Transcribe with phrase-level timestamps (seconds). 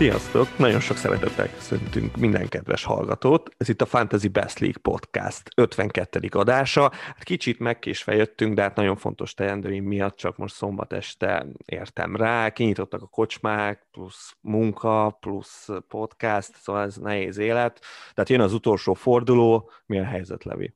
[0.00, 0.58] Sziasztok!
[0.58, 3.54] Nagyon sok szeretettel köszöntünk minden kedves hallgatót.
[3.56, 6.28] Ez itt a Fantasy Best League Podcast 52.
[6.30, 6.90] adása.
[6.92, 12.16] Hát kicsit megkésve jöttünk, de hát nagyon fontos teendőim miatt csak most szombat este értem
[12.16, 12.50] rá.
[12.50, 17.80] Kinyitottak a kocsmák, plusz munka, plusz podcast, szóval ez nehéz élet.
[18.14, 19.70] Tehát jön az utolsó forduló.
[19.86, 20.74] Mi a helyzet, Levi?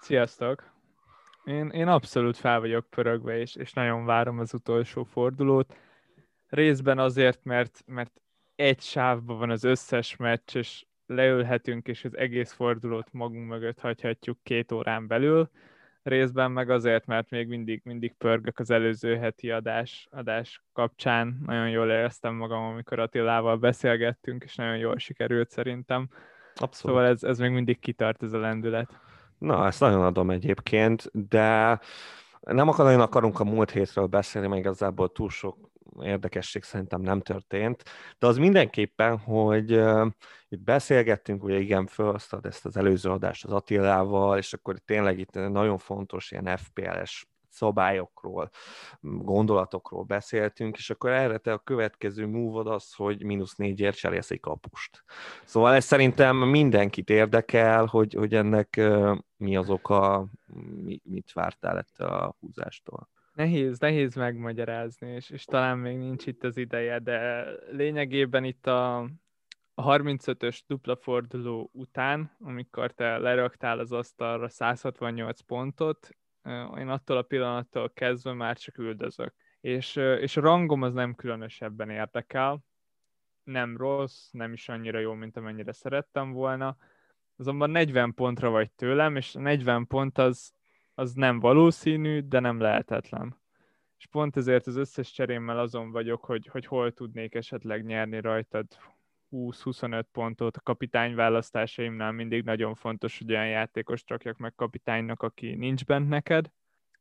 [0.00, 0.64] Sziasztok!
[1.44, 5.76] Én, én abszolút fel vagyok pörögve, és, és nagyon várom az utolsó fordulót.
[6.48, 8.20] Részben azért, mert, mert
[8.56, 14.38] egy sávban van az összes meccs, és leülhetünk, és az egész fordulót magunk mögött hagyhatjuk
[14.42, 15.50] két órán belül.
[16.02, 21.42] Részben meg azért, mert még mindig, mindig pörgök az előző heti adás, adás kapcsán.
[21.46, 26.08] Nagyon jól éreztem magam, amikor Attilával beszélgettünk, és nagyon jól sikerült szerintem.
[26.54, 26.96] Abszolút.
[26.96, 29.00] Szóval ez, ez még mindig kitart ez a lendület.
[29.38, 31.80] Na, ezt nagyon adom egyébként, de
[32.40, 35.70] nem akar, nagyon akarunk a múlt hétről beszélni, mert igazából túl sok
[36.02, 37.82] érdekesség szerintem nem történt,
[38.18, 39.70] de az mindenképpen, hogy
[40.48, 45.32] itt beszélgettünk, ugye igen, felhoztad ezt az előző adást az Attilával, és akkor tényleg itt
[45.32, 48.50] nagyon fontos ilyen FPL-es szabályokról,
[49.00, 54.40] gondolatokról beszéltünk, és akkor erre te a következő move az, hogy mínusz négyért cserélsz egy
[54.40, 55.04] kapust.
[55.44, 58.80] Szóval ez szerintem mindenkit érdekel, hogy, hogy ennek
[59.36, 60.26] mi az oka,
[61.02, 63.08] mit vártál ettől a húzástól.
[63.36, 68.98] Nehéz, nehéz megmagyarázni, és, és talán még nincs itt az ideje, de lényegében itt a,
[69.74, 76.08] a 35-ös dupla forduló után, amikor te leraktál az asztalra 168 pontot,
[76.78, 79.34] én attól a pillanattól kezdve már csak üldözök.
[79.60, 82.64] És, és a rangom az nem különösebben érdekel,
[83.42, 86.76] nem rossz, nem is annyira jó, mint amennyire szerettem volna,
[87.36, 90.55] azonban 40 pontra vagy tőlem, és a 40 pont az,
[90.98, 93.36] az nem valószínű, de nem lehetetlen.
[93.98, 98.66] És pont ezért az összes cserémmel azon vagyok, hogy, hogy hol tudnék esetleg nyerni rajtad
[99.30, 100.56] 20-25 pontot.
[100.56, 106.08] A kapitány választásaimnál mindig nagyon fontos, hogy olyan játékos rakjak meg kapitánynak, aki nincs bent
[106.08, 106.50] neked.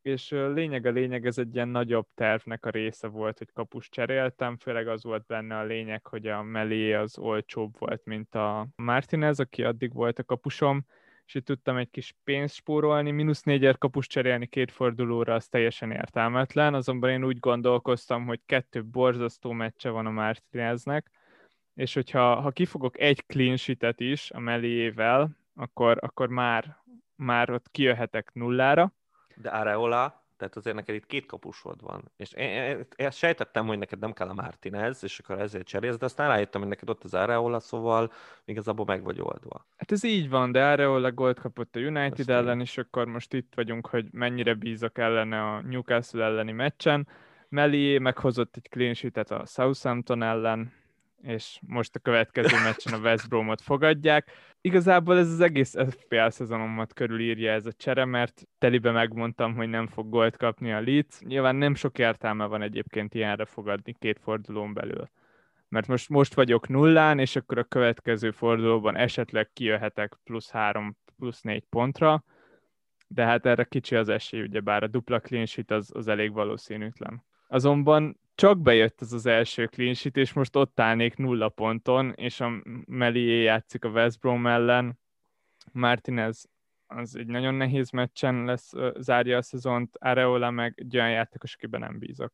[0.02, 4.58] És lényeg a lényeg, ez egy ilyen nagyobb tervnek a része volt, hogy kapus cseréltem,
[4.58, 9.40] főleg az volt benne a lényeg, hogy a Melé az olcsóbb volt, mint a Martinez,
[9.40, 10.86] aki addig volt a kapusom,
[11.26, 15.92] és itt tudtam egy kis pénzt spórolni, mínusz négyért kapus cserélni két fordulóra, az teljesen
[15.92, 21.12] értelmetlen, azonban én úgy gondolkoztam, hogy kettő borzasztó meccse van a Martineznek,
[21.74, 26.78] és hogyha ha kifogok egy clean sheet is a melléjével, akkor, akkor már,
[27.16, 28.94] már ott kijöhetek nullára.
[29.36, 32.12] De Areola tehát azért neked itt két kapusod van.
[32.18, 36.06] És én, én, sejtettem, hogy neked nem kell a Martinez, és akkor ezért cserélsz, de
[36.06, 38.12] aztán rájöttem, hogy neked ott az Areola, szóval
[38.46, 39.66] igazából meg vagy oldva.
[39.78, 43.34] Hát ez így van, de Areola gold kapott a United Azt ellen, és akkor most
[43.34, 47.08] itt vagyunk, hogy mennyire bízok ellene a Newcastle elleni meccsen.
[47.50, 50.74] Melié meghozott egy clean sheet a Southampton ellen,
[51.22, 54.32] és most a következő meccsen a West Bromot fogadják.
[54.62, 59.88] Igazából ez az egész FPL szezonomat körülírja ez a csere, mert telibe megmondtam, hogy nem
[59.88, 61.20] fog gólt kapni a Leeds.
[61.20, 65.10] Nyilván nem sok értelme van egyébként ilyenre fogadni két fordulón belül.
[65.70, 71.42] Mert most, most vagyok nullán, és akkor a következő fordulóban esetleg kijöhetek plusz három, plusz
[71.42, 72.24] négy pontra,
[73.08, 76.34] de hát erre kicsi az esély, ugye bár a dupla clean sheet az, az elég
[76.34, 77.24] valószínűtlen.
[77.48, 82.52] Azonban csak bejött ez az első clean és most ott állnék nulla ponton, és a
[82.86, 85.00] Melié játszik a West Brom ellen.
[85.72, 86.50] Martinez
[86.88, 91.80] az egy nagyon nehéz meccsen lesz, zárja a szezont, Areola meg egy olyan játékos, akiben
[91.80, 92.34] nem bízok.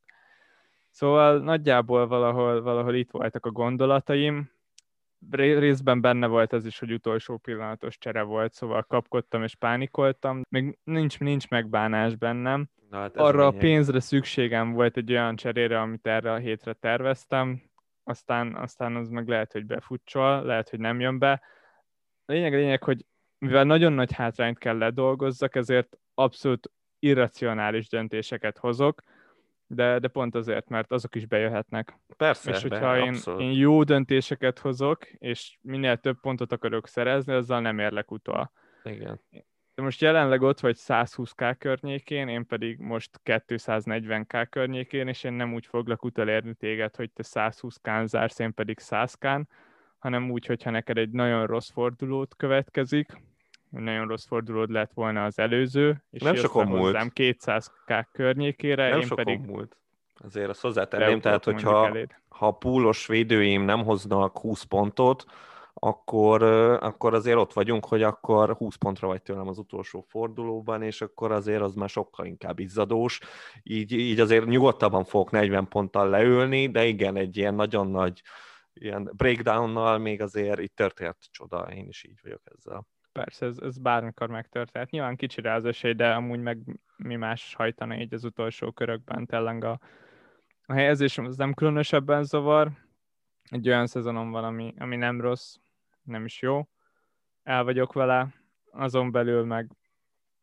[0.89, 4.51] Szóval nagyjából valahol, valahol itt voltak a gondolataim.
[5.31, 10.41] Részben benne volt az is, hogy utolsó pillanatos csere volt, szóval kapkodtam és pánikoltam.
[10.49, 15.81] Még nincs, nincs megbánás bennem, Na, hát Arra a, pénzre szükségem volt egy olyan cserére,
[15.81, 17.61] amit erre a hétre terveztem,
[18.03, 21.41] aztán, aztán az meg lehet, hogy befutsol, lehet, hogy nem jön be.
[22.25, 23.05] Lényeg, lényeg, hogy
[23.37, 29.01] mivel nagyon nagy hátrányt kell ledolgozzak, ezért abszolút irracionális döntéseket hozok,
[29.67, 31.99] de, de pont azért, mert azok is bejöhetnek.
[32.17, 37.33] Persze, És hogyha be, én, én jó döntéseket hozok, és minél több pontot akarok szerezni,
[37.33, 38.51] azzal nem érlek utol.
[38.83, 39.21] Igen.
[39.75, 45.53] De most jelenleg ott vagy 120k környékén, én pedig most 240k környékén, és én nem
[45.53, 49.41] úgy foglak utolérni téged, hogy te 120k-n zársz, én pedig 100k-n,
[49.99, 53.21] hanem úgy, hogyha neked egy nagyon rossz fordulót következik,
[53.69, 56.97] nagyon rossz fordulód lett volna az előző, és nem sokon múlt.
[57.15, 59.39] 200k környékére, nem én pedig...
[59.39, 59.77] múlt.
[60.23, 61.97] Azért azt hozzátenném, tehát hogyha
[62.29, 65.25] ha a púlos védőim nem hoznak 20 pontot,
[65.73, 66.43] akkor,
[66.81, 71.31] akkor azért ott vagyunk, hogy akkor 20 pontra vagy tőlem az utolsó fordulóban, és akkor
[71.31, 73.19] azért az már sokkal inkább izzadós.
[73.63, 78.21] Így, így azért nyugodtabban fogok 40 ponttal leülni, de igen, egy ilyen nagyon nagy
[78.73, 82.87] ilyen breakdownnal még azért itt történt csoda, én is így vagyok ezzel.
[83.11, 84.89] Persze, ez, ez bármikor megtörtént.
[84.89, 86.59] Nyilván kicsire az esély, de amúgy meg
[86.97, 89.79] mi más hajtana így az utolsó körökben tényleg a,
[90.65, 92.71] a helyezés az nem különösebben zavar.
[93.49, 95.55] Egy olyan szezonom van, ami, ami nem rossz,
[96.03, 96.67] nem is jó.
[97.43, 98.33] El vagyok vele,
[98.71, 99.71] azon belül meg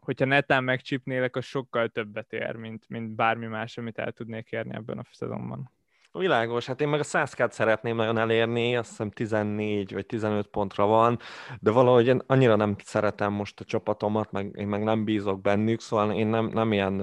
[0.09, 4.75] hogyha netán megcsipnélek, az sokkal többet ér, mint, mint bármi más, amit el tudnék érni
[4.75, 5.71] ebben a szezonban.
[6.13, 10.87] Világos, hát én meg a 100 szeretném nagyon elérni, azt hiszem 14 vagy 15 pontra
[10.87, 11.19] van,
[11.61, 15.81] de valahogy én annyira nem szeretem most a csapatomat, meg én meg nem bízok bennük,
[15.81, 17.01] szóval én nem, nem ilyen,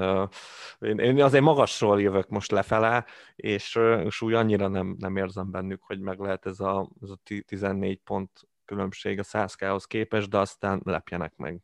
[0.79, 3.05] én, én azért magasról jövök most lefele,
[3.35, 7.17] és, és úgy annyira nem, nem érzem bennük, hogy meg lehet ez a, ez a
[7.45, 8.29] 14 pont
[8.65, 9.55] különbség a 100
[9.85, 11.59] képest, de aztán lepjenek meg.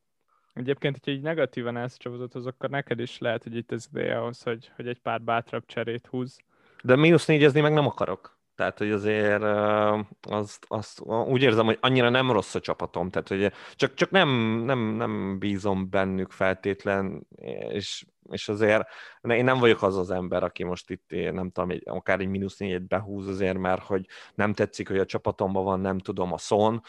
[0.53, 4.17] Egyébként, hogyha így negatívan állsz a csapatodhoz, akkor neked is lehet, hogy itt az ideje
[4.17, 6.39] ahhoz, hogy, hogy egy pár bátrabb cserét húz.
[6.83, 8.39] De mínusz négyezni meg nem akarok.
[8.55, 9.43] Tehát, hogy azért
[10.21, 14.29] azt, azt úgy érzem, hogy annyira nem rossz a csapatom, tehát, hogy csak, csak nem,
[14.65, 17.27] nem, nem bízom bennük feltétlen,
[17.69, 18.87] és, és azért
[19.21, 22.57] én nem vagyok az az ember, aki most itt, nem tudom, egy, akár egy mínusz
[22.57, 24.05] négyet behúz azért, mert hogy
[24.35, 26.81] nem tetszik, hogy a csapatomban van, nem tudom, a szon,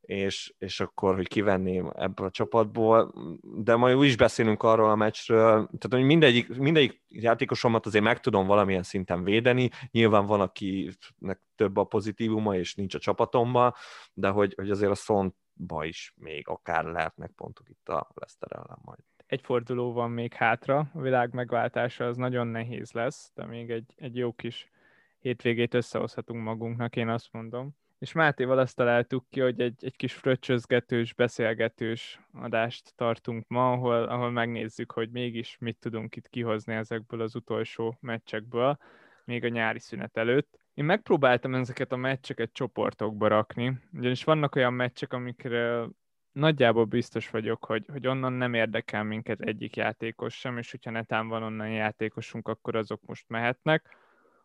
[0.00, 3.12] és, és akkor, hogy kivenném ebből a csapatból,
[3.42, 8.20] de majd úgy is beszélünk arról a meccsről, tehát hogy mindegyik, mindegyik játékosomat azért meg
[8.20, 13.74] tudom valamilyen szinten védeni, nyilván van, akinek több a pozitívuma, és nincs a csapatomban,
[14.12, 18.78] de hogy, hogy azért a szontba is még akár lehetnek pontok itt a Leszter ellen
[18.82, 18.98] majd.
[19.26, 23.94] Egy forduló van még hátra, a világ megváltása az nagyon nehéz lesz, de még egy,
[23.96, 24.70] egy jó kis
[25.18, 27.78] hétvégét összehozhatunk magunknak, én azt mondom.
[28.00, 34.02] És Mátéval azt találtuk ki, hogy egy, egy kis fröccsözgetős, beszélgetős adást tartunk ma, ahol,
[34.02, 38.78] ahol megnézzük, hogy mégis mit tudunk itt kihozni ezekből az utolsó meccsekből,
[39.24, 40.58] még a nyári szünet előtt.
[40.74, 45.86] Én megpróbáltam ezeket a meccseket csoportokba rakni, ugyanis vannak olyan meccsek, amikre
[46.32, 51.28] nagyjából biztos vagyok, hogy, hogy onnan nem érdekel minket egyik játékos sem, és hogyha netán
[51.28, 53.96] van onnan játékosunk, akkor azok most mehetnek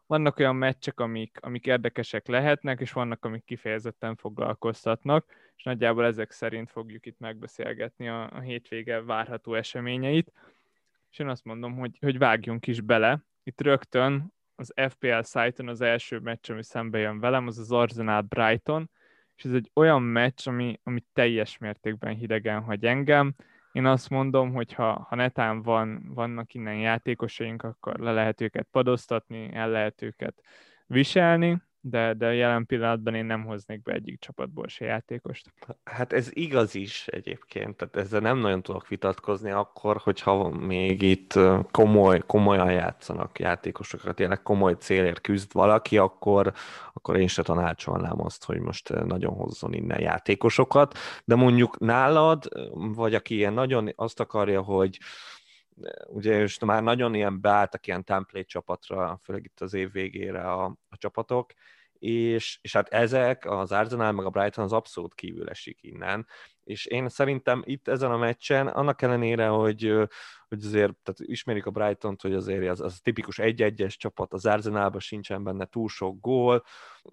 [0.07, 5.25] vannak olyan meccsek, amik, amik érdekesek lehetnek, és vannak, amik kifejezetten foglalkoztatnak,
[5.55, 10.31] és nagyjából ezek szerint fogjuk itt megbeszélgetni a, a hétvége várható eseményeit.
[11.11, 13.25] És én azt mondom, hogy, hogy vágjunk is bele.
[13.43, 18.21] Itt rögtön az FPL szájton az első meccs, ami szembe jön velem, az az Arsenal
[18.21, 18.89] Brighton,
[19.35, 23.35] és ez egy olyan meccs, ami, ami teljes mértékben hidegen hagy engem
[23.75, 28.67] én azt mondom, hogy ha, ha netán van, vannak innen játékosaink, akkor le lehet őket
[28.71, 30.41] padoztatni, el lehet őket
[30.87, 35.53] viselni, de, de jelen pillanatban én nem hoznék be egyik csapatból se játékost.
[35.83, 41.33] Hát ez igaz is egyébként, tehát ezzel nem nagyon tudok vitatkozni akkor, hogyha még itt
[41.71, 46.53] komoly, komolyan játszanak játékosokat, tényleg komoly célért küzd valaki, akkor,
[46.93, 53.15] akkor én se tanácsolnám azt, hogy most nagyon hozzon innen játékosokat, de mondjuk nálad, vagy
[53.15, 54.97] aki ilyen nagyon azt akarja, hogy
[56.07, 60.63] ugye most már nagyon ilyen beálltak ilyen template csapatra, főleg itt az év végére a,
[60.65, 61.51] a csapatok,
[62.05, 66.27] és, és hát ezek, az Arsenal meg a Brighton az abszolút kívül esik innen,
[66.65, 70.07] és én szerintem itt ezen a meccsen, annak ellenére, hogy
[70.47, 74.99] hogy azért tehát ismerik a Brighton-t, hogy azért az, az tipikus egy-egyes csapat, az Arsenalban
[74.99, 76.63] sincsen benne túl sok gól.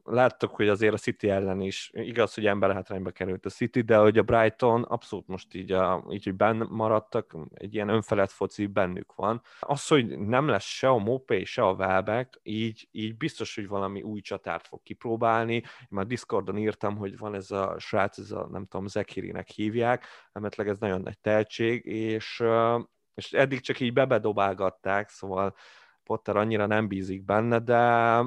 [0.04, 4.18] Láttok, hogy azért a City ellen is, igaz, hogy emberhátrányba került a City, de hogy
[4.18, 9.14] a Brighton abszolút most így, a, így hogy benn maradtak, egy ilyen önfelett foci bennük
[9.14, 9.42] van.
[9.60, 14.02] Az, hogy nem lesz se a Mopé, se a Welbeck, így, így biztos, hogy valami
[14.02, 15.54] új csatárt fog kipróbálni.
[15.54, 20.06] Én már Discordon írtam, hogy van ez a srác, ez a nem tudom, Zekirinek hívják,
[20.32, 22.42] emetleg ez nagyon nagy tehetség, és
[23.14, 25.54] és eddig csak így bebedobálgatták, szóval
[26.04, 28.20] Potter annyira nem bízik benne, de,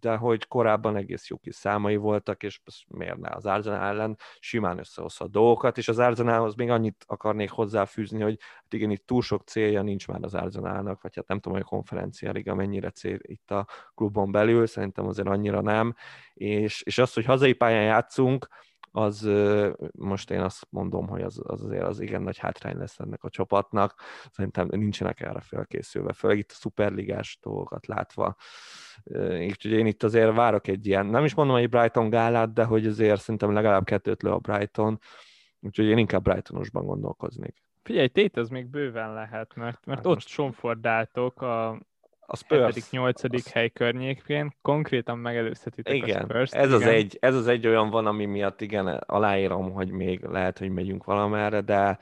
[0.00, 3.28] de hogy korábban egész jó kis számai voltak, és miért ne?
[3.30, 8.36] Az Arsenal ellen simán összehozza a dolgokat, és az Arsenalhoz még annyit akarnék hozzáfűzni, hogy
[8.40, 11.66] hát igen, itt túl sok célja nincs már az Arsenalnak, vagy hát nem tudom, hogy
[11.66, 15.94] a konferencia liga mennyire cél itt a klubon belül, szerintem azért annyira nem,
[16.34, 18.48] és, és az, hogy hazai pályán játszunk,
[18.90, 19.30] az
[19.92, 23.30] most én azt mondom, hogy az, az azért az igen nagy hátrány lesz ennek a
[23.30, 23.94] csapatnak.
[24.30, 28.36] Szerintem nincsenek erre felkészülve, főleg itt a szuperligás dolgokat látva.
[29.48, 32.86] Úgyhogy én itt azért várok egy ilyen, nem is mondom, egy Brighton gálát, de hogy
[32.86, 34.98] azért szerintem legalább kettőt lő a Brighton,
[35.60, 37.62] úgyhogy én inkább Brightonosban gondolkoznék.
[37.82, 40.28] Figyelj, tét az még bőven lehet, mert, mert hát ott most...
[40.28, 41.80] sonfordáltok a,
[42.32, 42.74] a Spurs.
[42.74, 43.34] 7.-8.
[43.34, 43.52] Az...
[43.52, 46.54] hely környékén, konkrétan megelőzhetitek igen, a Spurs-t.
[46.54, 46.80] Ez, igen.
[46.80, 50.70] Az egy, ez az egy olyan van, ami miatt igen, aláírom, hogy még lehet, hogy
[50.70, 51.98] megyünk valamerre, de,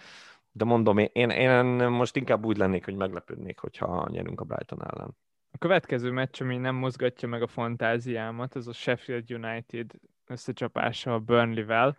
[0.52, 5.16] de mondom, én, én most inkább úgy lennék, hogy meglepődnék, hogyha nyerünk a Brighton ellen.
[5.52, 9.90] A következő meccs, ami nem mozgatja meg a fantáziámat, az a Sheffield United
[10.26, 11.96] összecsapása a Burnley-vel,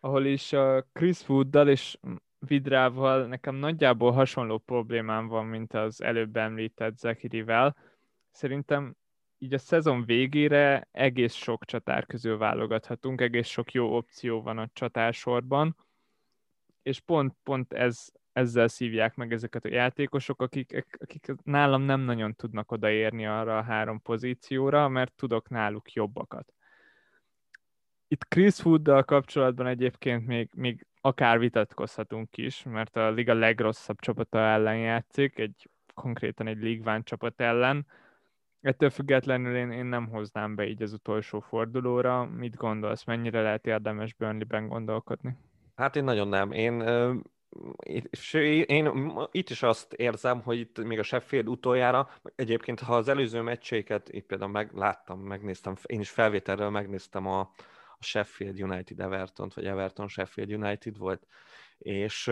[0.00, 1.98] ahol is a Chris Wooddal és
[2.46, 7.76] Vidrával nekem nagyjából hasonló problémám van, mint az előbb említett Zekirivel.
[8.30, 8.96] Szerintem
[9.38, 14.68] így a szezon végére egész sok csatár közül válogathatunk, egész sok jó opció van a
[14.72, 15.76] csatársorban,
[16.82, 22.34] és pont, pont ez, ezzel szívják meg ezeket a játékosok, akik, akik nálam nem nagyon
[22.34, 26.52] tudnak odaérni arra a három pozícióra, mert tudok náluk jobbakat.
[28.08, 34.38] Itt Chris Wooddal kapcsolatban egyébként még, még akár vitatkozhatunk is, mert a liga legrosszabb csapata
[34.38, 37.86] ellen játszik, egy konkrétan egy ligván csapat ellen.
[38.60, 42.24] Ettől függetlenül én, én nem hoznám be így az utolsó fordulóra.
[42.24, 45.36] Mit gondolsz, mennyire lehet érdemes Burnley-ben gondolkodni?
[45.76, 46.52] Hát én nagyon nem.
[46.52, 46.82] Én
[48.66, 53.40] én itt is azt érzem, hogy itt még a Sheffield utoljára, egyébként ha az előző
[53.40, 57.50] meccseiket itt például megláttam, megnéztem, én is felvételről megnéztem a,
[57.98, 61.26] a Sheffield United Everton, vagy Everton Sheffield United volt,
[61.78, 62.28] és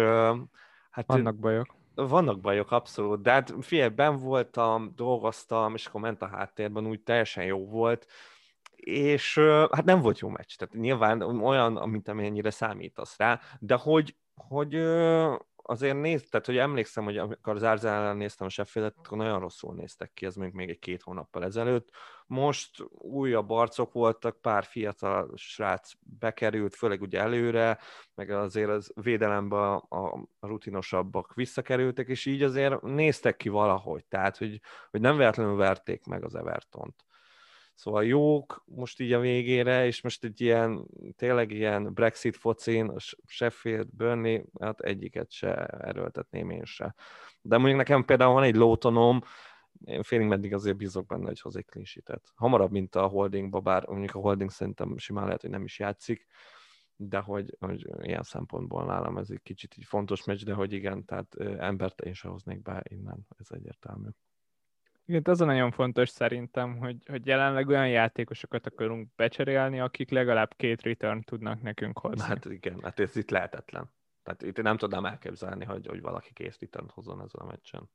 [0.91, 1.07] hát...
[1.07, 1.75] Vannak bajok.
[1.95, 7.01] Vannak bajok, abszolút, de hát figyelj, ben voltam, dolgoztam, és akkor ment a háttérben, úgy
[7.01, 8.07] teljesen jó volt,
[8.77, 9.39] és
[9.71, 14.75] hát nem volt jó meccs, tehát nyilván olyan, mint amennyire számítasz rá, de hogy, hogy
[15.67, 19.75] azért néz, tehát hogy emlékszem, hogy amikor az Arsenal néztem a sheffield akkor nagyon rosszul
[19.75, 21.89] néztek ki, ez még, még egy két hónappal ezelőtt.
[22.27, 27.79] Most újabb arcok voltak, pár fiatal srác bekerült, főleg ugye előre,
[28.15, 34.37] meg azért az védelembe a, a rutinosabbak visszakerültek, és így azért néztek ki valahogy, tehát
[34.37, 37.05] hogy, hogy nem véletlenül verték meg az Evertont.
[37.75, 42.99] Szóval jók most így a végére, és most egy ilyen, tényleg ilyen Brexit focin, a
[43.27, 46.95] Sheffield, Burnley, hát egyiket se erőltetném én se.
[47.43, 49.21] De mondjuk nekem például van egy lótonom,
[49.85, 51.67] én félig meddig azért bízok benne, hogy hoz egy.
[52.35, 56.27] Hamarabb, mint a holdingba, bár mondjuk a holding szerintem simán lehet, hogy nem is játszik,
[56.97, 61.05] de hogy, hogy ilyen szempontból nálam ez egy kicsit így fontos meccs, de hogy igen,
[61.05, 64.09] tehát embert én se hoznék be innen, ez egyértelmű.
[65.07, 70.55] Igen, az a nagyon fontos szerintem, hogy, hogy jelenleg olyan játékosokat akarunk becserélni, akik legalább
[70.57, 72.27] két return tudnak nekünk hozni.
[72.27, 73.91] Hát igen, hát ez itt lehetetlen.
[74.23, 77.91] Tehát itt nem tudnám elképzelni, hogy, hogy valaki két return hozzon ezen a meccsen.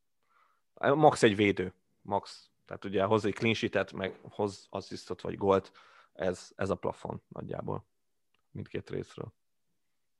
[0.95, 2.49] Max egy védő, max.
[2.65, 5.71] Tehát ugye hoz egy clean sheet meg hoz asszisztot vagy gólt,
[6.13, 7.85] ez, ez a plafon nagyjából
[8.51, 9.33] mindkét részről.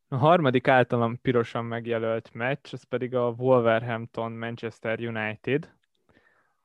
[0.08, 5.78] A harmadik általam pirosan megjelölt meccs, ez pedig a Wolverhampton-Manchester United,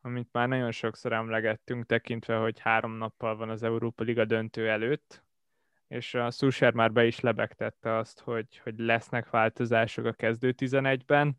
[0.04, 5.24] amit már nagyon sokszor emlegettünk, tekintve, hogy három nappal van az Európa Liga döntő előtt,
[5.88, 11.36] és a Susher már be is lebegtette azt, hogy, hogy lesznek változások a kezdő 11-ben,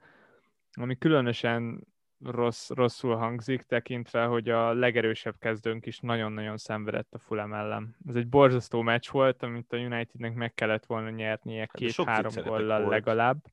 [0.72, 1.88] ami különösen
[2.24, 7.96] rossz, rosszul hangzik, tekintve, hogy a legerősebb kezdőnk is nagyon-nagyon szenvedett a Fulham ellen.
[8.08, 12.88] Ez egy borzasztó meccs volt, amit a Unitednek meg kellett volna nyernie hát két-három gollal
[12.88, 13.46] legalább.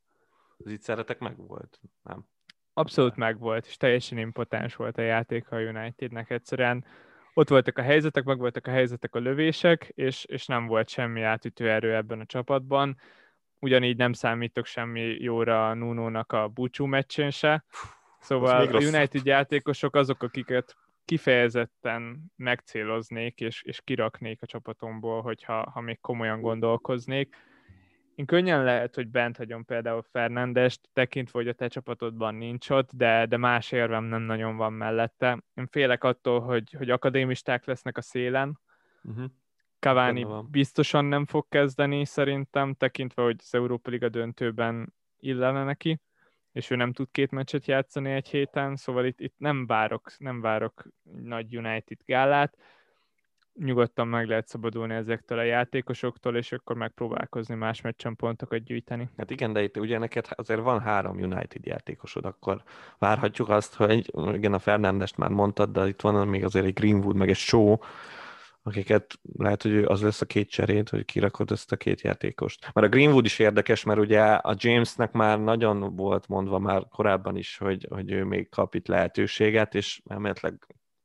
[0.57, 2.27] Az itt szeretek meg volt, nem?
[2.75, 6.31] Abszolút megvolt, és teljesen impotens volt a játék a Unitednek.
[6.31, 6.85] Egyszerűen
[7.35, 11.23] ott voltak a helyzetek, meg voltak a helyzetek a lövések, és, és nem volt semmi
[11.23, 12.97] átütő erő ebben a csapatban.
[13.59, 17.65] Ugyanígy nem számítok semmi jóra a Nuno-nak a búcsú meccsén se.
[18.21, 25.81] Szóval a United játékosok azok, akiket kifejezetten megcéloznék, és, és kiraknék a csapatomból, hogyha ha
[25.81, 27.37] még komolyan gondolkoznék
[28.15, 32.91] én könnyen lehet, hogy bent hagyom például Fernandest, tekintve, hogy a te csapatodban nincs ott,
[32.93, 35.43] de, de más érvem nem nagyon van mellette.
[35.55, 38.61] Én félek attól, hogy, hogy akadémisták lesznek a szélen.
[39.03, 39.25] Uh-huh.
[39.79, 46.01] Cavani biztosan nem fog kezdeni szerintem, tekintve, hogy az Európa Liga döntőben illene neki,
[46.53, 50.41] és ő nem tud két meccset játszani egy héten, szóval itt, itt nem várok, nem
[50.41, 50.87] várok
[51.23, 52.57] nagy United gálát
[53.59, 59.09] nyugodtan meg lehet szabadulni ezektől a játékosoktól, és akkor megpróbálkozni más meccsen pontokat gyűjteni.
[59.17, 62.63] Hát igen, de itt ugye neked azért van három United játékosod, akkor
[62.99, 67.17] várhatjuk azt, hogy igen, a Fernandest már mondtad, de itt van még azért egy Greenwood,
[67.17, 67.77] meg egy Shaw,
[68.63, 72.71] akiket lehet, hogy az lesz a két cseréd, hogy kirakod ezt a két játékost.
[72.73, 77.37] Mert a Greenwood is érdekes, mert ugye a Jamesnek már nagyon volt mondva már korábban
[77.37, 80.55] is, hogy, hogy ő még kap itt lehetőséget, és emetleg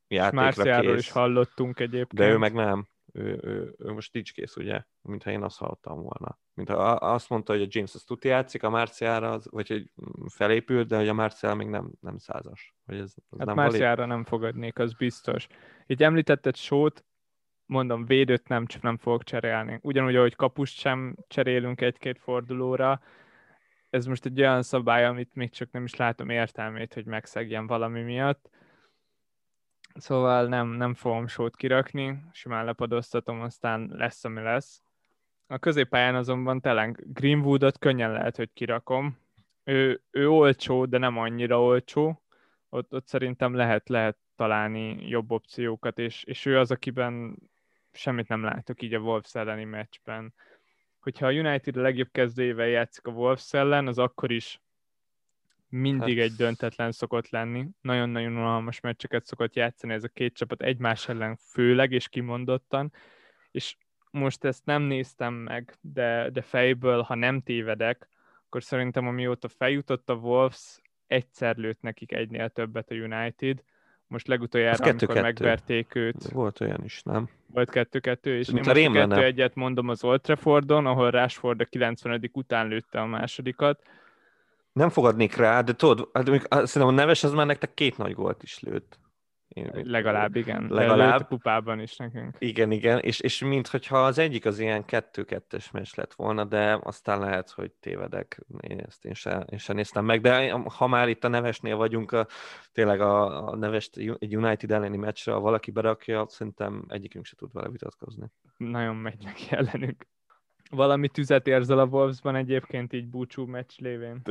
[0.08, 0.98] játékra kész.
[0.98, 2.14] is hallottunk egyébként.
[2.14, 2.88] De ő meg nem.
[3.14, 4.84] Ő, ő, ő most nincs kész, ugye?
[5.02, 6.40] Mintha én azt hallottam volna.
[6.54, 9.92] Mintha azt mondta, hogy a James az tuti játszik, a Márciára, az, vagy hogy
[10.28, 12.76] felépült, de hogy a Márciára még nem, nem százas.
[12.86, 15.48] Hogy ez, az hát nem Márciára nem fogadnék, az biztos.
[15.86, 17.06] Így említetted sót,
[17.66, 19.80] mondom, védőt nem, csak nem fogok cserélni.
[19.82, 23.02] Ugyanúgy, ahogy kapust sem cserélünk egy-két fordulóra,
[23.90, 28.02] ez most egy olyan szabály, amit még csak nem is látom értelmét, hogy megszegjen valami
[28.02, 28.50] miatt
[29.98, 34.82] Szóval nem, nem fogom sót kirakni, simán lepadoztatom, aztán lesz, ami lesz.
[35.48, 39.18] A középpályán azonban tényleg Greenwoodot könnyen lehet, hogy kirakom.
[39.64, 42.24] Ő, ő olcsó, de nem annyira olcsó.
[42.70, 47.38] Ott, ott szerintem lehet, lehet találni jobb opciókat, és, és ő az, akiben
[47.92, 50.34] semmit nem látok így a Wolves elleni meccsben.
[51.00, 54.62] Hogyha a United a legjobb kezdőjével játszik a Wolves ellen, az akkor is
[55.70, 56.28] mindig hát...
[56.28, 57.68] egy döntetlen szokott lenni.
[57.82, 62.94] Nagyon-nagyon unalmas meccseket szokott játszani ez a két csapat egymás ellen főleg és kimondottan,
[63.52, 63.76] és
[64.12, 68.08] most ezt nem néztem meg, de, de fejből, ha nem tévedek,
[68.46, 73.64] akkor szerintem amióta feljutott a Wolves, egyszer lőtt nekik egynél többet a United,
[74.08, 75.22] most legutoljára, kettő, amikor kettő.
[75.22, 76.30] megverték őt.
[76.30, 77.30] Volt olyan is, nem?
[77.46, 81.66] Volt kettő-kettő, és Mint én most kettő egyet mondom az Old Traffordon, ahol Rashford a
[81.66, 82.30] 90.
[82.34, 83.82] után lőtte a másodikat.
[84.78, 88.44] Nem fogadnék rá, de tudod, hát, szerintem a neves az már nektek két nagy gólt
[88.44, 89.00] is lőtt.
[89.48, 90.68] Én Legalább, igen.
[90.70, 91.22] Legalább.
[91.22, 92.36] A kupában is nekünk.
[92.40, 97.20] Igen, igen, és, és mintha az egyik az ilyen kettő-kettes meccs lett volna, de aztán
[97.20, 101.24] lehet, hogy tévedek, én ezt én sem, én sem néztem meg, de ha már itt
[101.24, 102.28] a nevesnél vagyunk, a,
[102.72, 107.54] tényleg a, a nevest egy United elleni meccsre, ha valaki berakja, szerintem egyikünk se tud
[107.54, 108.32] vele vitatkozni.
[108.58, 110.08] Nagyon megy neki ellenük
[110.70, 114.22] valami tüzet érzel a Wolvesban egyébként így búcsú meccs lévén?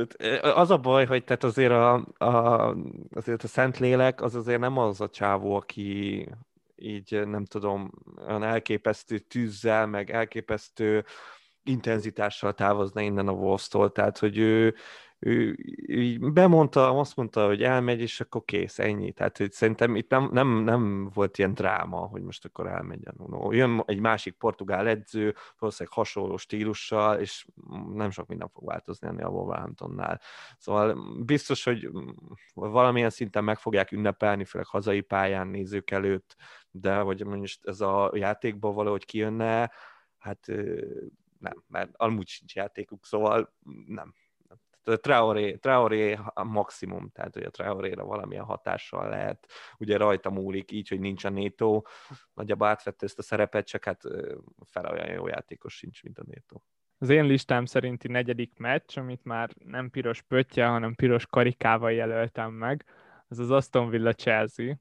[0.41, 2.75] Az a baj, hogy tehát azért a, a,
[3.13, 6.27] azért a Szentlélek az azért nem az a csávó, aki
[6.75, 7.91] így nem tudom,
[8.27, 11.05] olyan elképesztő tűzzel, meg elképesztő
[11.63, 14.75] intenzitással távozna innen a Wolves-tól, tehát hogy ő,
[15.19, 19.11] ő, ő bemondta, azt mondta, hogy elmegy, és akkor kész, ennyi.
[19.11, 23.13] Tehát hogy szerintem itt nem, nem, nem volt ilyen dráma, hogy most akkor elmegy a
[23.17, 23.51] Nuno.
[23.51, 27.47] Jön egy másik portugál edző, valószínűleg hasonló stílussal, és
[27.93, 30.21] nem sok minden fog változni ennél a Wolverhamptonnál.
[30.57, 31.89] Szóval biztos, hogy
[32.53, 36.35] valamilyen szinten meg fogják ünnepelni, főleg hazai pályán nézők előtt,
[36.71, 39.71] de hogy most ez a játékból valahogy kijönne,
[40.17, 40.47] hát
[41.39, 43.53] nem, mert amúgy sincs játékuk, szóval
[43.85, 44.13] nem,
[44.95, 49.47] Traoré, Traoré a maximum, tehát hogy a Traoréra valamilyen hatással lehet,
[49.77, 51.81] ugye rajta múlik így, hogy nincs a Néto,
[52.33, 54.01] nagyjából átvette ezt a szerepet, csak hát
[54.65, 56.61] fel olyan jó játékos sincs, mint a Néto.
[56.99, 62.51] Az én listám szerinti negyedik meccs, amit már nem piros pöttye, hanem piros karikával jelöltem
[62.53, 62.85] meg,
[63.27, 64.75] az az Aston Villa Chelsea.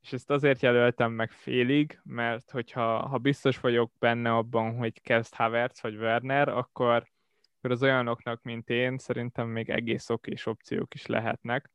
[0.00, 5.34] És ezt azért jelöltem meg félig, mert hogyha ha biztos vagyok benne abban, hogy kezd
[5.34, 7.08] Havertz vagy Werner, akkor
[7.58, 11.70] akkor az olyanoknak, mint én, szerintem még egész okés opciók is lehetnek.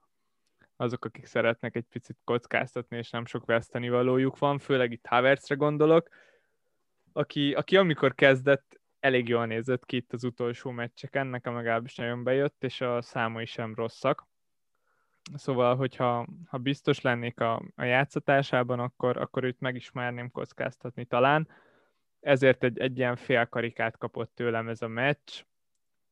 [0.75, 5.55] Azok, akik szeretnek egy picit kockáztatni, és nem sok veszteni valójuk van, főleg itt Havertzre
[5.55, 6.09] gondolok,
[7.13, 12.23] aki, aki amikor kezdett, elég jól nézett ki itt az utolsó meccseken, nekem legalábbis nagyon
[12.23, 14.27] bejött, és a számai sem rosszak.
[15.33, 21.47] Szóval, hogyha ha biztos lennék a, a játszatásában, akkor, akkor őt megismerném kockáztatni talán.
[22.19, 25.43] Ezért egy, egy ilyen félkarikát kapott tőlem ez a meccs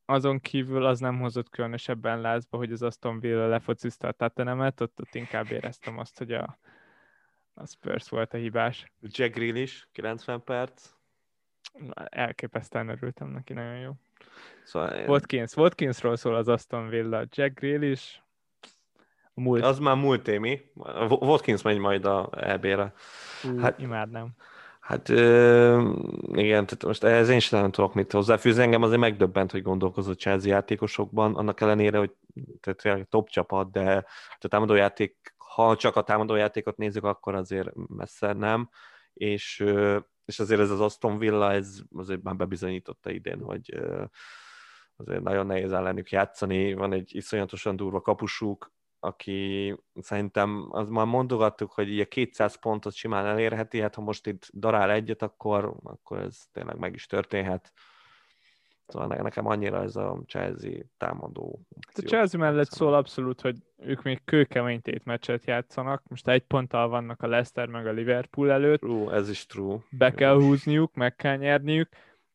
[0.04, 5.00] azon kívül az nem hozott különösebben lázba, hogy az Aston Villa lefocizta a Tottenhamet, ott,
[5.00, 6.58] ott inkább éreztem azt, hogy a,
[7.54, 8.92] a Spurs volt a hibás.
[9.00, 10.90] Jack Grealish, 90 perc.
[11.94, 13.92] Elképesztően örültem neki, nagyon jó.
[14.64, 15.08] Szóval én...
[15.08, 18.22] Watkins, Watkinsról szól az Aston Villa, Jack Grealish,
[19.34, 19.64] a múlt.
[19.64, 20.60] Az már múlt émi.
[21.08, 22.92] Watkins megy majd a EB-re.
[23.58, 24.28] Hát, imádnám.
[24.82, 28.62] Hát igen, tehát most ehhez én sem nem tudok mit hozzáfűzni.
[28.62, 32.12] Engem azért megdöbbent, hogy gondolkozott Chelsea játékosokban, annak ellenére, hogy
[32.60, 34.04] tehát top csapat, de
[34.38, 38.68] a támadójáték, ha csak a támadójátékot nézzük, akkor azért messze nem,
[39.12, 39.64] és,
[40.24, 43.74] és azért ez az Aston Villa, ez azért már bebizonyította idén, hogy
[44.96, 48.72] azért nagyon nehéz ellenük játszani, van egy iszonyatosan durva kapusuk,
[49.04, 54.50] aki szerintem az már mondogattuk, hogy a 200 pontot simán elérheti, hát ha most itt
[54.54, 57.72] darál egyet, akkor, akkor ez tényleg meg is történhet.
[58.86, 61.60] Szóval nekem annyira ez a Chelsea támadó.
[61.94, 66.02] A Chelsea mellett szól abszolút, hogy ők még kőkemény meccset játszanak.
[66.08, 68.80] Most egy ponttal vannak a Leicester meg a Liverpool előtt.
[68.80, 69.78] True, ez is true.
[69.90, 71.88] Be kell húzniuk, meg kell nyerniük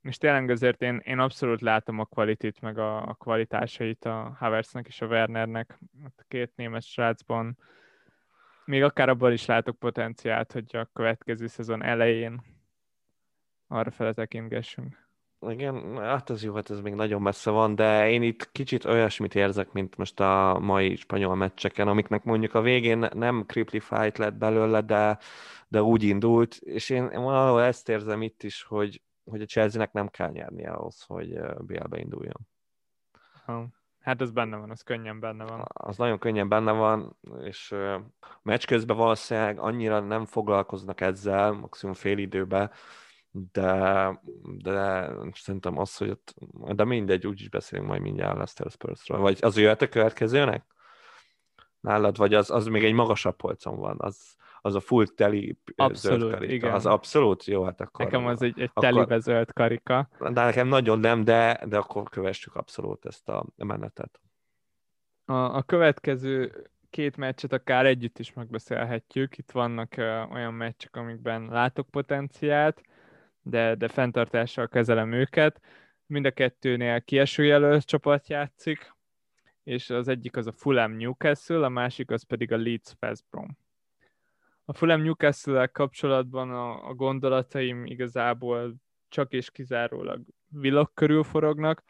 [0.08, 4.88] és tényleg azért én, én abszolút látom a kvalitit, meg a, a kvalitásait a Havertznek
[4.88, 5.80] és a Wernernek,
[6.18, 7.58] a két német srácban.
[8.66, 12.42] Még akár abban is látok potenciált, hogy a következő szezon elején
[13.68, 15.06] arra fele tekintgessünk.
[15.50, 19.36] Igen, hát ez jó, hát ez még nagyon messze van, de én itt kicsit olyasmit
[19.36, 24.34] érzek, mint most a mai spanyol meccseken, amiknek mondjuk a végén nem Cripply fight lett
[24.34, 25.18] belőle, de,
[25.68, 30.08] de úgy indult, és én valahol ezt érzem itt is, hogy, hogy a Chelsea-nek nem
[30.08, 32.48] kell nyernie ahhoz, hogy BL-be induljon.
[33.46, 33.68] Ha.
[34.00, 35.66] Hát az benne van, az könnyen benne van.
[35.68, 37.76] Az nagyon könnyen benne van, és
[38.42, 42.72] meccs közben valószínűleg annyira nem foglalkoznak ezzel, maximum fél időben,
[43.52, 46.34] de, de szerintem az, hogy ott,
[46.76, 49.20] de mindegy, úgyis beszélünk majd mindjárt a Leicester Spursról.
[49.20, 50.66] Vagy az jöhet a következőnek?
[51.80, 56.20] Nálad, vagy az, az még egy magasabb polcon van, az, az a full teli abszolút,
[56.20, 56.54] zöld karika.
[56.54, 56.74] igen.
[56.74, 58.06] Az abszolút jó, hát akkor...
[58.06, 60.10] Nekem az egy, egy akkor- telibe zöld karika.
[60.20, 64.20] De nekem nagyon nem, de, de akkor kövessük abszolút ezt a menetet.
[65.26, 66.52] A, a következő
[66.90, 69.38] két meccset akár együtt is megbeszélhetjük.
[69.38, 72.82] Itt vannak uh, olyan meccsek, amikben látok potenciált,
[73.42, 75.62] de, de fenntartással kezelem őket.
[76.06, 78.96] Mind a kettőnél kiesőjelölt csapat játszik,
[79.64, 83.58] és az egyik az a Fulham Newcastle, a másik az pedig a Leeds West Brom.
[84.70, 88.76] A Fulham newcastle kapcsolatban a, a gondolataim igazából
[89.10, 91.84] csak és kizárólag Vilok körül forognak,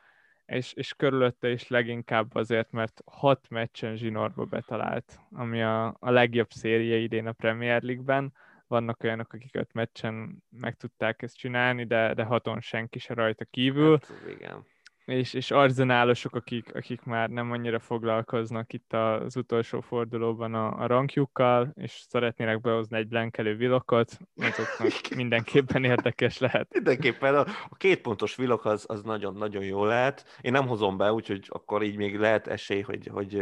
[0.45, 6.49] és, és körülötte is leginkább azért, mert hat meccsen zsinórba betalált, ami a, a legjobb
[6.49, 8.33] széria idén a Premier League-ben.
[8.67, 13.45] Vannak olyanok, akik öt meccsen meg tudták ezt csinálni, de, de haton senki se rajta
[13.45, 14.65] kívül Hát, igen.
[15.07, 20.87] És, és arzenálosok, akik, akik már nem annyira foglalkoznak itt az utolsó fordulóban a, a
[20.87, 26.73] rankjukkal, és szeretnének behozni egy blankelő vilokot, azoknak mindenképpen érdekes lehet.
[26.73, 30.39] Mindenképpen a, a két pontos vilok az, az nagyon-nagyon jó lehet.
[30.41, 33.35] Én nem hozom be, úgyhogy akkor így még lehet esély, hogy, hogy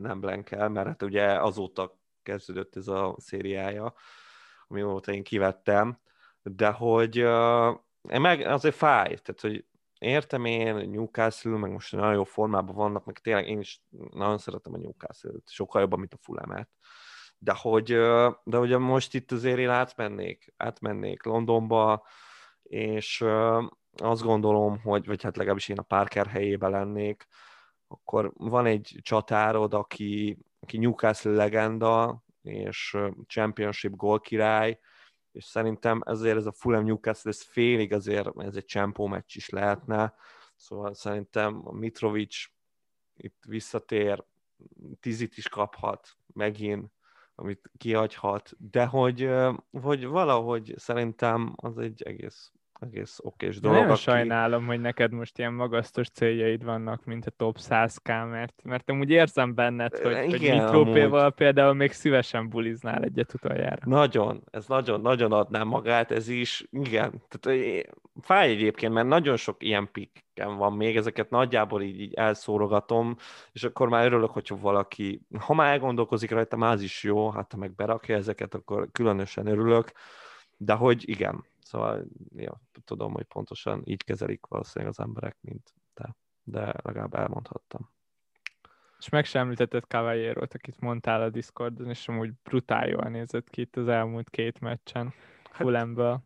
[0.00, 3.94] nem blankel, mert hát ugye azóta kezdődött ez a szériája,
[4.68, 5.98] amióta én kivettem,
[6.42, 9.64] de hogy uh, meg azért fáj, tehát hogy
[10.00, 14.74] értem én, Newcastle, meg most nagyon jó formában vannak, meg tényleg én is nagyon szeretem
[14.74, 16.68] a Newcastle-t, sokkal jobban, mint a Fulhamet.
[17.38, 17.86] De hogy,
[18.44, 22.06] de hogy most itt azért én átmennék, átmennék Londonba,
[22.62, 23.24] és
[23.96, 27.26] azt gondolom, hogy, vagy hát legalábbis én a Parker helyébe lennék,
[27.88, 34.78] akkor van egy csatárod, aki, aki Newcastle legenda, és Championship gól király,
[35.32, 39.48] és szerintem ezért ez a Fulham Newcastle, ez félig azért, ez egy csempó meccs is
[39.48, 40.14] lehetne,
[40.56, 42.44] szóval szerintem a Mitrovic
[43.16, 44.24] itt visszatér,
[45.00, 46.90] tízit is kaphat megint,
[47.34, 49.30] amit kihagyhat, de hogy,
[49.70, 53.76] hogy valahogy szerintem az egy egész, egész okés dolog.
[53.76, 58.54] nagyon aki- sajnálom, hogy neked most ilyen magasztos céljaid vannak, mint a top 100k, mert,
[58.62, 63.82] mert amúgy érzem benned, hogy, hogy Igen, Mitrópéval például még szívesen buliznál egyet utoljára.
[63.84, 67.22] Nagyon, ez nagyon, nagyon adná magát, ez is, igen.
[67.28, 67.80] Tehát eh,
[68.20, 73.16] fáj egyébként, mert nagyon sok ilyen pikkem van még, ezeket nagyjából így, így elszórogatom,
[73.52, 77.52] és akkor már örülök, hogyha valaki, ha már elgondolkozik rajta, már az is jó, hát
[77.52, 79.92] ha meg berakja ezeket, akkor különösen örülök,
[80.56, 82.04] de hogy igen, szóval
[82.36, 87.90] ja, tudom, hogy pontosan így kezelik valószínűleg az emberek, mint te, de legalább elmondhattam.
[88.98, 93.60] És meg sem említetted cavaliero akit mondtál a Discordon, és amúgy brutál jól nézett ki
[93.60, 95.12] itt az elmúlt két meccsen
[95.50, 96.22] Fulhamből.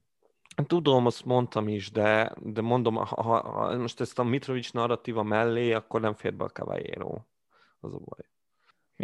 [0.66, 5.22] Tudom, azt mondtam is, de, de mondom, ha, ha, ha most ezt a Mitrovic narratíva
[5.22, 7.18] mellé, akkor nem fér be a Cavallero.
[7.80, 8.34] Az a baj.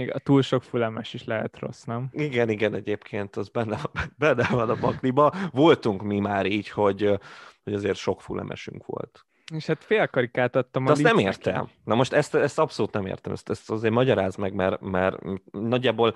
[0.00, 2.08] Még a túl sok Fulhames is lehet rossz, nem?
[2.12, 3.78] Igen, igen, egyébként az benne,
[4.18, 5.32] benne van a pakliba.
[5.52, 7.18] Voltunk mi már így, hogy,
[7.64, 9.26] hogy azért sok fulemesünk volt.
[9.54, 11.68] És hát félkarikát adtam De a azt nem értem.
[11.84, 13.32] Na most ezt, ezt abszolút nem értem.
[13.32, 15.18] Ezt, ezt azért magyaráz meg, mert, mert
[15.50, 16.14] nagyjából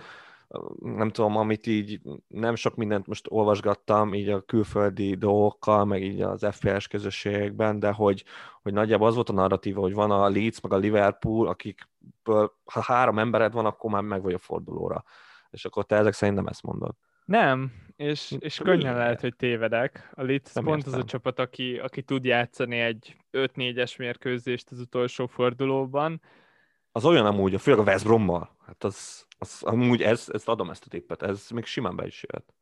[0.81, 6.21] nem tudom, amit így nem sok mindent most olvasgattam így a külföldi dolgokkal, meg így
[6.21, 8.25] az FPS közösségekben, de hogy,
[8.63, 11.93] hogy nagyjából az volt a narratíva, hogy van a Leeds, meg a Liverpool, akikből
[12.65, 15.05] ha három embered van, akkor már meg vagy a fordulóra.
[15.51, 16.95] És akkor te ezek szerint nem ezt mondod.
[17.25, 20.11] Nem, és, és könnyen lehet, hogy tévedek.
[20.15, 21.01] A Leeds Nem pont az értem.
[21.01, 26.21] a csapat, aki, aki tud játszani egy 5-4-es mérkőzést az utolsó fordulóban.
[26.93, 28.57] Az olyan amúgy, főleg a West Brommal.
[28.67, 32.23] Hát az, az amúgy ez, ezt adom ezt a tippet, ez még simán be is
[32.23, 32.55] jöhet.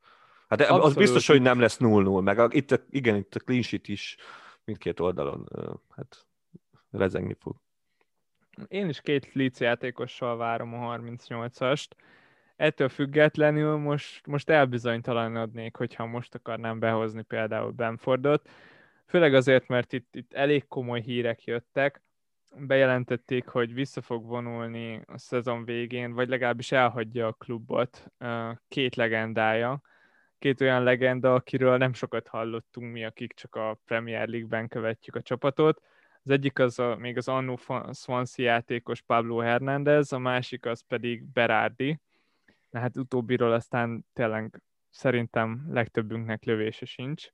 [0.47, 3.39] Hát de az biztos, hogy nem lesz 0-0, meg a, itt, a, igen, itt a
[3.39, 4.17] clean sheet is
[4.63, 5.47] mindkét oldalon
[5.95, 6.27] hát
[6.91, 7.55] rezegni fog.
[8.67, 11.87] Én is két Leeds játékossal várom a 38-ast.
[12.55, 18.49] Ettől függetlenül most, most elbizonytalanodnék, hogyha most akarnám behozni például Benfordot.
[19.05, 22.01] Főleg azért, mert itt, itt elég komoly hírek jöttek.
[22.55, 28.11] Bejelentették, hogy vissza fog vonulni a szezon végén, vagy legalábbis elhagyja a klubot
[28.67, 29.81] két legendája.
[30.39, 35.21] Két olyan legenda, akiről nem sokat hallottunk mi, akik csak a Premier League-ben követjük a
[35.21, 35.81] csapatot.
[36.25, 37.59] Az egyik az a, még az annó
[37.93, 41.99] Swansea játékos Pablo Hernández, a másik az pedig Berardi.
[42.69, 47.27] Na hát utóbbiról aztán tényleg szerintem legtöbbünknek lövése sincs.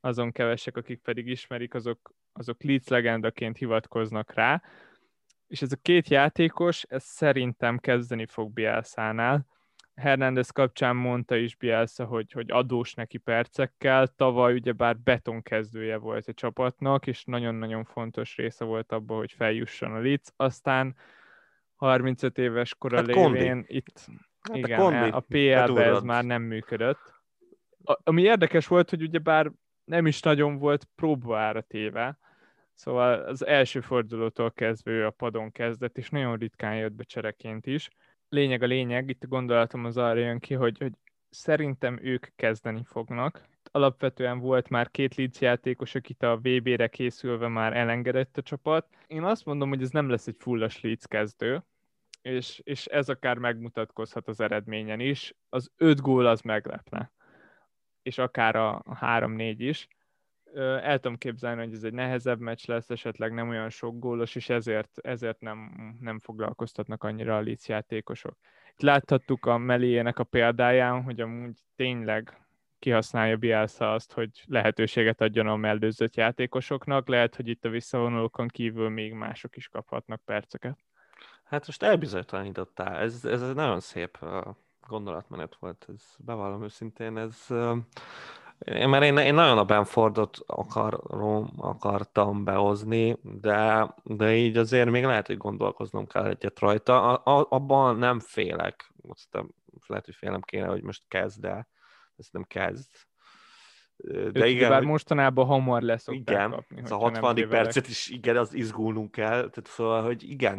[0.00, 4.62] Azon kevesek, akik pedig ismerik, azok, azok Leeds legendaként hivatkoznak rá.
[5.46, 9.46] és ez a két játékos, ez szerintem kezdeni fog Bielszánál.
[9.96, 14.06] Hernández kapcsán mondta is Bielsa, hogy, hogy adós neki percekkel.
[14.06, 19.98] Tavaly ugyebár betonkezdője volt a csapatnak, és nagyon-nagyon fontos része volt abban, hogy feljusson a
[19.98, 20.32] Leeds.
[20.36, 20.96] Aztán
[21.74, 23.76] 35 éves kora hát lévén kondi.
[23.76, 24.06] itt
[24.40, 27.14] hát igen, a, a PL-be ez már nem működött.
[27.84, 29.52] A, ami érdekes volt, hogy ugyebár
[29.84, 32.18] nem is nagyon volt próbára téve,
[32.76, 37.66] Szóval az első fordulótól kezdve ő a padon kezdett, és nagyon ritkán jött be csereként
[37.66, 37.88] is.
[38.28, 40.92] Lényeg a lényeg, itt a gondolatom az arra jön ki, hogy, hogy
[41.28, 43.48] szerintem ők kezdeni fognak.
[43.70, 48.88] Alapvetően volt már két Leeds játékos, akit a VB-re készülve már elengedett a csapat.
[49.06, 51.64] Én azt mondom, hogy ez nem lesz egy fullas Leeds kezdő,
[52.22, 55.34] és, és ez akár megmutatkozhat az eredményen is.
[55.48, 57.12] Az öt gól az meglepne,
[58.02, 59.88] és akár a, három-négy is
[60.56, 64.48] el tudom képzelni, hogy ez egy nehezebb meccs lesz, esetleg nem olyan sok gólos, és
[64.48, 68.36] ezért, ezért nem, nem foglalkoztatnak annyira a Leeds játékosok.
[68.72, 72.46] Itt láthattuk a Meliének a példáján, hogy amúgy tényleg
[72.78, 78.88] kihasználja Bielsa azt, hogy lehetőséget adjon a mellőzött játékosoknak, lehet, hogy itt a visszavonulókon kívül
[78.88, 80.78] még mások is kaphatnak perceket.
[81.44, 84.18] Hát most elbizonytalanítottál, ez, ez egy nagyon szép
[84.86, 87.46] gondolatmenet volt, ez bevallom őszintén, ez
[88.64, 95.04] én, mert én, én nagyon a Benfordot akarom, akartam behozni, de, de így azért még
[95.04, 97.14] lehet, hogy gondolkoznom kell egyet rajta.
[97.14, 98.92] A, a, abban nem félek.
[99.08, 99.54] Aztán
[99.86, 101.68] lehet, hogy félem kéne, hogy most kezd el.
[102.16, 102.90] Ezt nem kezd.
[103.96, 104.86] De Őt igen, bár hogy...
[104.86, 107.48] mostanában hamar lesz Igen, kapni, ez a 60.
[107.48, 109.38] percet is, igen, az izgulnunk kell.
[109.38, 110.58] Tehát szóval, hogy igen,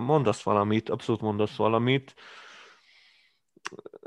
[0.00, 2.14] mondasz valamit, abszolút mondasz valamit.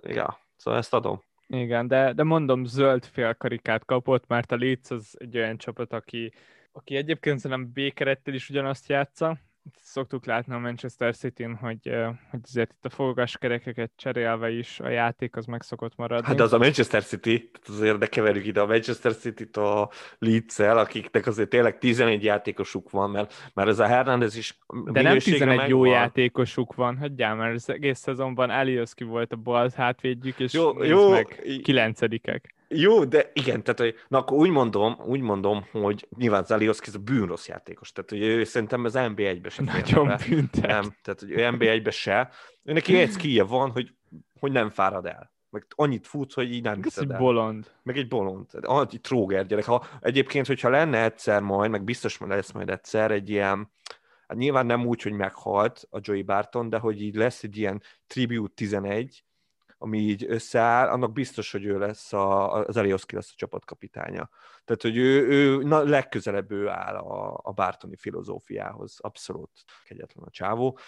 [0.04, 1.22] Ja, szóval ezt adom.
[1.50, 6.34] Igen, de, de mondom, zöld félkarikát kapott, mert a Leeds az egy olyan csapat, aki,
[6.72, 9.40] aki egyébként szerintem B-kerettel is ugyanazt játsza,
[9.82, 11.96] szoktuk látni a Manchester City-n, hogy,
[12.32, 16.28] hogy azért itt a fogáskerekeket cserélve is a játék az meg szokott maradni.
[16.28, 20.60] Hát de az a Manchester City, azért de keverjük ide a Manchester City-t a leeds
[20.60, 24.58] akiknek azért tényleg 11 játékosuk van, mert, mert ez a Hernández is
[24.92, 25.88] De nem 11 jó van.
[25.90, 31.10] játékosuk van, hagyjál, mert az egész szezonban Elioszki volt a bal hátvédjük, és jó, jó,
[31.10, 32.56] meg kilencedikek.
[32.70, 36.96] Jó, de igen, tehát hogy, na akkor úgy mondom, úgy mondom, hogy nyilván Zalioszki ez
[36.96, 40.68] a bűnrossz játékos, tehát hogy ő szerintem az NB1-be se Nagyon büntet.
[40.68, 42.30] Nem, tehát hogy ő NB1-be se.
[42.64, 43.94] Ő neki egy skije van, hogy,
[44.40, 45.36] hogy nem fárad el.
[45.50, 47.72] Meg annyit fut, hogy így nem hiszed egy bolond.
[47.84, 48.46] Meg egy bolond.
[48.62, 49.66] Egy tróger gyerek.
[49.66, 53.72] Ha, egyébként, hogyha lenne egyszer majd, meg biztos lesz majd egyszer egy ilyen,
[54.28, 57.82] hát nyilván nem úgy, hogy meghalt a Joey Barton, de hogy így lesz egy ilyen
[58.08, 59.24] Tribute 11,
[59.78, 64.30] ami így összeáll, annak biztos, hogy ő lesz a, az Elioszki lesz a csapatkapitánya.
[64.66, 68.98] Tehát, hogy ő, ő na, legközelebb ő áll a, a Bártoni filozófiához.
[69.00, 69.52] Abszolút
[69.86, 70.80] kegyetlen a csávó.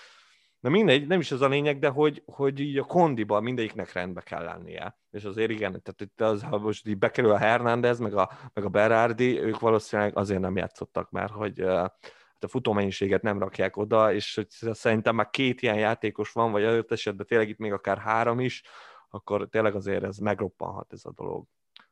[0.60, 4.21] Na mindegy, nem is az a lényeg, de hogy, hogy így a kondiban mindegyiknek rendbe
[4.21, 4.99] kell lennie.
[5.12, 8.65] És azért igen, tehát itt az, ha most így bekerül a Hernández, meg a, meg
[8.65, 14.13] a Berardi, ők valószínűleg azért nem játszottak már, hogy hát a futómennyiséget nem rakják oda,
[14.13, 17.97] és hogy szerintem már két ilyen játékos van, vagy adott esetben tényleg itt még akár
[17.97, 18.63] három is,
[19.10, 21.45] akkor tényleg azért ez megroppanhat ez a dolog.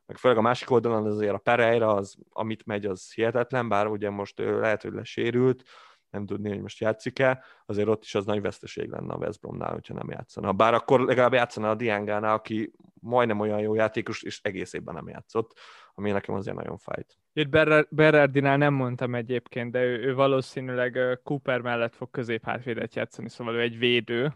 [0.06, 4.10] Meg főleg a másik oldalon azért a Pereira, az, amit megy, az hihetetlen, bár ugye
[4.10, 5.64] most ő lehet, hogy lesérült,
[6.10, 9.72] nem tudni, hogy most játszik-e, azért ott is az nagy veszteség lenne a West Bromnál,
[9.72, 10.54] hogyha nem játszana.
[10.54, 15.08] Bár akkor legalább játszana a Diangánál, aki majdnem olyan jó játékos, és egész évben nem
[15.08, 15.60] játszott,
[15.94, 17.18] ami nekem azért nagyon fájt.
[17.38, 17.50] Itt
[17.90, 23.62] Berardinál nem mondtam egyébként, de ő, ő valószínűleg Cooper mellett fog középhátvédet játszani, szóval ő
[23.62, 24.34] egy védő.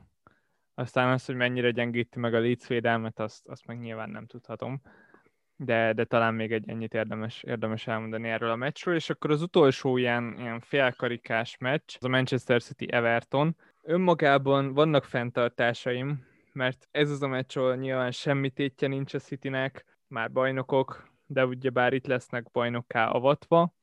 [0.73, 4.81] Aztán az, hogy mennyire gyengíti meg a Leeds védelmet, azt, azt meg nyilván nem tudhatom.
[5.55, 9.41] De, de talán még egy ennyit érdemes, érdemes elmondani erről a meccsről, és akkor az
[9.41, 13.55] utolsó ilyen, ilyen félkarikás meccs, az a Manchester City Everton.
[13.81, 19.85] Önmagában vannak fenntartásaim, mert ez az a meccs, ahol nyilván semmi tétje nincs a Citynek,
[20.07, 23.73] már bajnokok, de ugyebár itt lesznek bajnokká avatva,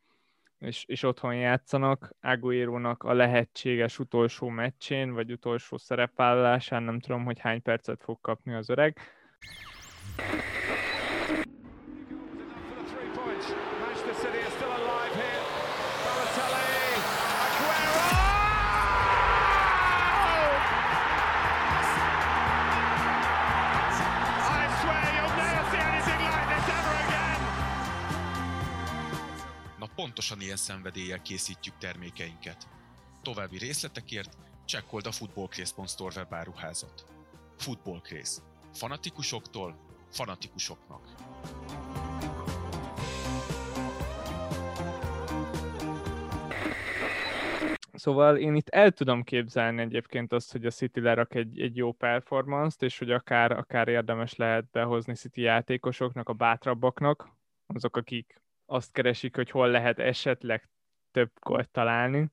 [0.59, 2.15] és, és otthon játszanak.
[2.21, 8.55] Aguero-nak a lehetséges utolsó meccsén, vagy utolsó szerepvállalásán, nem tudom, hogy hány percet fog kapni
[8.55, 8.99] az öreg.
[30.19, 32.69] Pontosan ilyen szenvedéllyel készítjük termékeinket.
[33.23, 37.05] További részletekért csekkold a Footballcraze.store webáruházat.
[37.57, 38.43] Footballcraze.
[38.73, 39.77] Fanatikusoktól
[40.11, 41.01] fanatikusoknak.
[47.93, 51.93] Szóval én itt el tudom képzelni egyébként azt, hogy a City lerak egy, egy jó
[51.93, 57.29] performance-t, és hogy akár, akár érdemes lehet behozni City játékosoknak, a bátrabbaknak,
[57.67, 60.69] azok, akik azt keresik, hogy hol lehet esetleg
[61.11, 62.31] több gólt találni.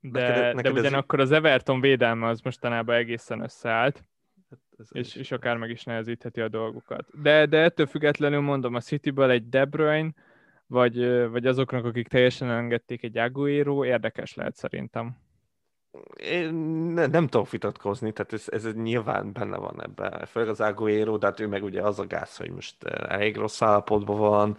[0.00, 4.04] De, neked, neked de ugyanakkor az Everton védelme az mostanában egészen összeállt,
[4.50, 7.22] hát ez és, és akár meg is nehezítheti a dolgokat.
[7.22, 10.12] De, de ettől függetlenül mondom, a Cityből egy De Bruyne,
[10.66, 15.16] vagy, vagy azoknak, akik teljesen engedték egy Aguero, érdekes lehet szerintem.
[16.16, 16.54] Én
[16.94, 20.26] ne, nem tudok vitatkozni, tehát ez, ez nyilván benne van ebben.
[20.26, 23.62] Főleg az Aguero, de hát ő meg ugye az a gáz, hogy most elég rossz
[23.62, 24.56] állapotban van.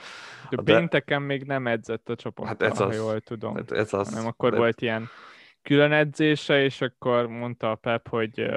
[0.49, 0.75] De, de...
[0.75, 3.56] pénteken még nem edzett a csoportban, hát ez az, ha jól tudom.
[3.56, 4.58] Hát ez az, hanem akkor de...
[4.58, 5.10] volt ilyen
[5.62, 8.49] külön edzése, és akkor mondta a Pep, hogy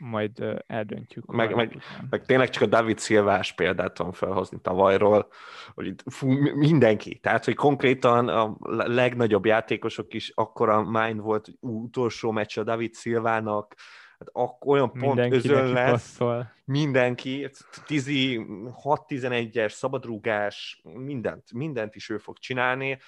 [0.00, 1.26] majd eldöntjük.
[1.26, 5.28] Meg, meg, meg tényleg csak a David Szilvás példát tudom felhozni tavalyról,
[5.74, 11.56] hogy itt fú, mindenki, tehát hogy konkrétan a legnagyobb játékosok is akkora mind volt, hogy
[11.60, 13.74] utolsó meccs a David Szilvának,
[14.18, 16.52] hát olyan pont özön lesz, passzol.
[16.64, 17.50] mindenki,
[17.86, 22.98] 6-11-es szabadrúgás, mindent, mindent is ő fog csinálni,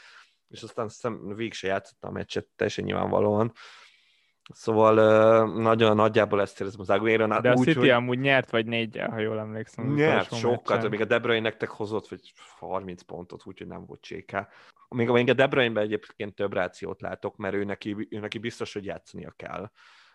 [0.48, 3.52] és aztán szem, végig se játszotta a meccset, teljesen nyilvánvalóan,
[4.54, 4.94] Szóval
[5.46, 7.88] nagyon nagyjából ezt érzem az aguero De a úgy, City hogy...
[7.88, 9.94] amúgy nyert vagy négyel, ha jól emlékszem.
[9.94, 14.48] Nyert sokkal, még a De Bruyne nektek hozott vagy 30 pontot, úgyhogy nem volt cséká.
[14.88, 18.72] Még, még a De bruyne egyébként több rációt látok, mert ő neki, ő neki biztos,
[18.72, 19.70] hogy játszania kell.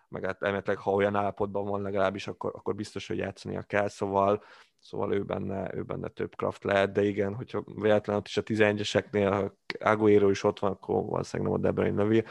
[0.08, 4.42] Meg hát emetleg, ha olyan állapotban van legalábbis, akkor, akkor biztos, hogy játszania kell, szóval
[4.78, 8.42] szóval ő benne, ő benne több kraft lehet, de igen, hogyha véletlenül ott is a
[8.42, 9.56] 11-eseknél, ha
[9.90, 12.24] Aguero is ott van, akkor valószínűleg nem a De Bruyne lövi,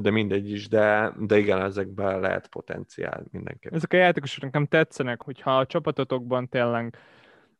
[0.00, 3.76] de mindegy is, de, de igen, ezekben lehet potenciál mindenképpen.
[3.78, 6.96] Ezek a játékosok nekem tetszenek, hogyha a csapatotokban tényleg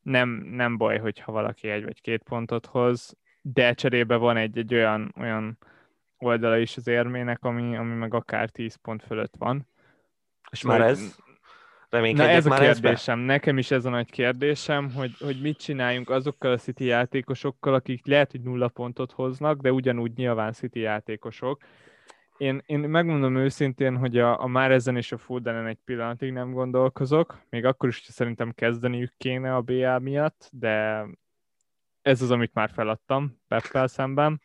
[0.03, 4.75] nem, nem baj, hogyha valaki egy vagy két pontot hoz, de cserébe van egy, egy
[4.75, 5.59] olyan, olyan
[6.19, 9.67] oldala is az érmének, ami, ami meg akár 10 pont fölött van.
[10.51, 11.17] És már ez?
[11.91, 13.25] Na ez a kérdésem, be?
[13.25, 18.07] nekem is ez a nagy kérdésem, hogy, hogy mit csináljunk azokkal a City játékosokkal, akik
[18.07, 21.63] lehet, hogy nulla pontot hoznak, de ugyanúgy nyilván City játékosok,
[22.37, 26.53] én, én megmondom őszintén, hogy a, a már ezen és a Fodenen egy pillanatig nem
[26.53, 31.07] gondolkozok, még akkor is, hogy szerintem kezdeniük kéne a BA miatt, de
[32.03, 34.41] ez az, amit már feladtam Peppel szemben.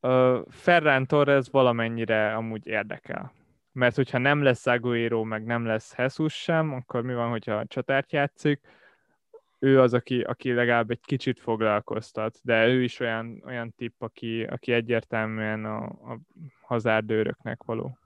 [0.00, 3.32] Uh, Ferran Torres valamennyire amúgy érdekel.
[3.72, 8.12] Mert hogyha nem lesz Aguero, meg nem lesz Jesus sem, akkor mi van, hogyha csatárt
[8.12, 8.60] játszik?
[9.62, 14.42] Ő az, aki, aki legalább egy kicsit foglalkoztat, de ő is olyan, olyan tipp, aki,
[14.42, 16.18] aki egyértelműen a, a
[16.62, 17.98] hazárdőröknek való.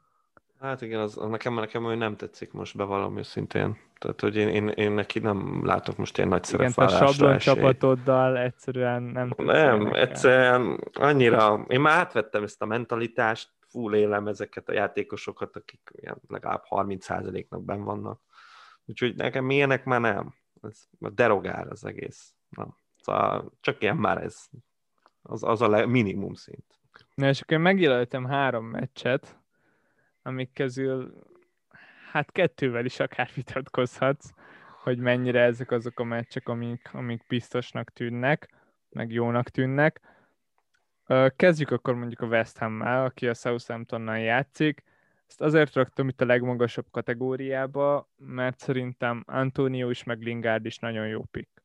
[0.61, 3.77] Hát igen, az, az nekem, nekem ő nem tetszik most bevallom őszintén.
[3.99, 7.38] Tehát, hogy én, én, én neki nem látok most ilyen nagy szerepvállásra Igen, a sablon
[7.38, 14.69] csapatoddal egyszerűen nem Nem, egyszerűen annyira, én már átvettem ezt a mentalitást, full élem ezeket
[14.69, 18.21] a játékosokat, akik ilyen legalább 30%-nak ben vannak.
[18.85, 22.35] Úgyhogy nekem ilyenek már nem ez derogál az egész.
[22.48, 24.46] Na, szóval csak ilyen már ez.
[25.22, 26.79] Az, az a minimum szint.
[27.14, 29.38] Na, és akkor megjelöltem három meccset,
[30.22, 31.22] amik közül
[32.11, 34.31] hát kettővel is akár vitatkozhatsz,
[34.83, 38.48] hogy mennyire ezek azok a meccsek, amik, amik biztosnak tűnnek,
[38.90, 40.00] meg jónak tűnnek.
[41.37, 44.83] Kezdjük akkor mondjuk a West Ham-mel, aki a Southamptonnal játszik.
[45.35, 51.07] Ezt azért raktam itt a legmagasabb kategóriába, mert szerintem Antonio is, meg Lingard is nagyon
[51.07, 51.62] jó pick.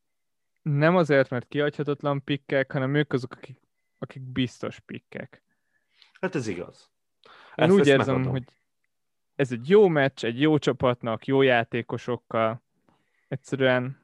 [0.62, 3.60] Nem azért, mert kiadhatatlan pikkek, hanem ők azok, akik,
[3.98, 5.44] akik biztos pikkek.
[6.22, 6.90] Hát ez igaz.
[7.56, 8.32] Én ezt, úgy ezt érzem, megadom.
[8.32, 8.44] hogy
[9.36, 12.62] ez egy jó meccs, egy jó csapatnak, jó játékosokkal.
[13.28, 14.00] Egyszerűen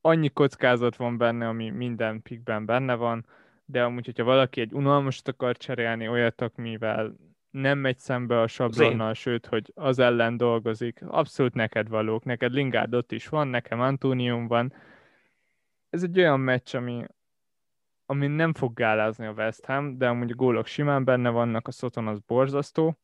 [0.00, 3.26] annyi kockázat van benne, ami minden pickben benne van,
[3.64, 7.16] de amúgy, hogyha valaki egy unalmasat akar cserélni, olyat, amivel
[7.50, 11.02] nem megy szembe a sablonnal, sőt, hogy az ellen dolgozik.
[11.06, 12.24] Abszolút neked valók.
[12.24, 14.72] Neked Lingard ott is van, nekem Antonium van.
[15.90, 17.04] Ez egy olyan meccs, ami,
[18.06, 21.70] ami nem fog gálázni a West Ham, de amúgy a gólok simán benne vannak, a
[21.70, 22.98] Soton az borzasztó,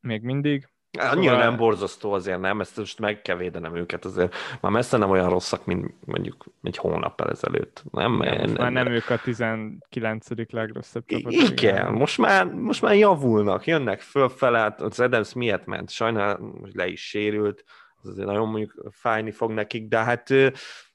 [0.00, 0.68] még mindig.
[0.98, 1.48] Annyira szóval...
[1.48, 5.28] nem borzasztó azért nem, ezt most meg kell védenem őket, azért már messze nem olyan
[5.28, 7.82] rosszak, mint mondjuk egy hónappal ezelőtt.
[7.90, 10.26] Nem, Igen, most nem, már nem ők a 19.
[10.50, 11.32] legrosszabb csapat.
[11.32, 16.68] Igen, igen, most már, most már javulnak, jönnek fölfele, hát az Adams miért ment, sajnálom,
[16.72, 17.64] le is sérült,
[18.02, 20.28] az azért nagyon mondjuk fájni fog nekik, de hát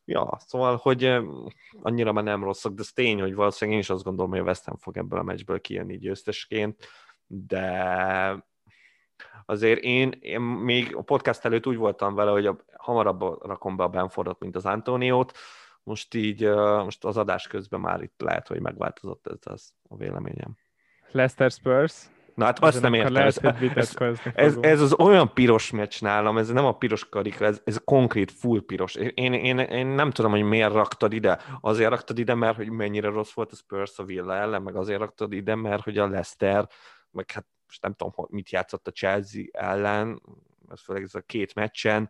[0.05, 1.17] ja, szóval, hogy
[1.81, 4.43] annyira már nem rosszak, de ez tény, hogy valószínűleg én is azt gondolom, hogy a
[4.43, 6.87] West Ham fog ebből a meccsből kijönni győztesként,
[7.27, 8.45] de
[9.45, 13.84] azért én, én még a podcast előtt úgy voltam vele, hogy a, hamarabb rakom be
[13.84, 15.38] a Benfordot, mint az Antoniót,
[15.84, 16.49] most így,
[16.84, 20.57] most az adás közben már itt lehet, hogy megváltozott ez az a véleményem.
[21.11, 22.09] Leicester Spurs.
[22.36, 23.13] Na hát azt nem értem.
[23.13, 23.41] Lehet,
[24.34, 27.82] Ez, ez, ez, az olyan piros meccs nálam, ez nem a piros karika, ez, ez
[27.84, 28.95] konkrét full piros.
[28.95, 31.39] Én, én, én nem tudom, hogy miért raktad ide.
[31.61, 34.99] Azért raktad ide, mert hogy mennyire rossz volt a Spurs a Villa ellen, meg azért
[34.99, 36.68] raktad ide, mert hogy a Leicester,
[37.11, 40.22] meg hát most nem tudom, mit játszott a Chelsea ellen,
[40.70, 42.09] ez főleg ez a két meccsen,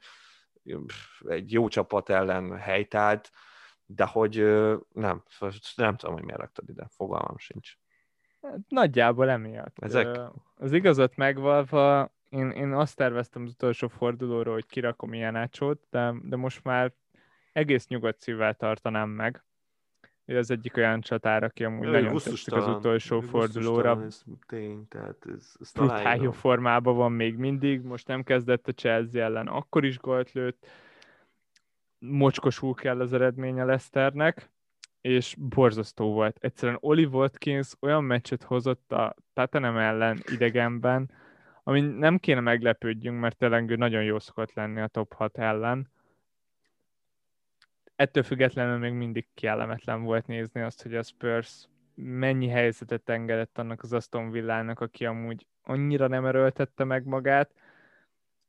[1.28, 3.32] egy jó csapat ellen helytált,
[3.86, 4.36] de hogy
[4.94, 5.24] nem,
[5.76, 7.78] nem tudom, hogy miért raktad ide, fogalmam sincs.
[8.42, 9.80] Hát Nagyjából emiatt.
[9.80, 10.20] Ezek?
[10.56, 16.14] Az igazat megvalva, én, én azt terveztem az utolsó fordulóra, hogy kirakom ilyen ácsót, de,
[16.22, 16.94] de most már
[17.54, 19.45] egész nyugodt szívvel tartanám meg.
[20.26, 24.04] Ő az egyik olyan csatár, aki amúgy nagyon tetszik az utolsó fordulóra.
[24.06, 28.72] Ez tény, tehát ez, ez brutál jó formában van még mindig, most nem kezdett a
[28.72, 30.68] Chelsea ellen, akkor is gólt lőtt,
[32.00, 34.50] mocskosul kell az eredménye Leicesternek,
[35.02, 36.38] és borzasztó volt.
[36.40, 41.12] Egyszerűen Oli Watkins olyan meccset hozott a Tottenham ellen idegenben,
[41.64, 45.90] ami nem kéne meglepődjünk, mert tényleg ő nagyon jó szokott lenni a top 6 ellen.
[47.96, 53.82] Ettől függetlenül még mindig kellemetlen volt nézni azt, hogy a Spurs mennyi helyzetet engedett annak
[53.82, 57.52] az Aston Villának, aki amúgy annyira nem erőltette meg magát.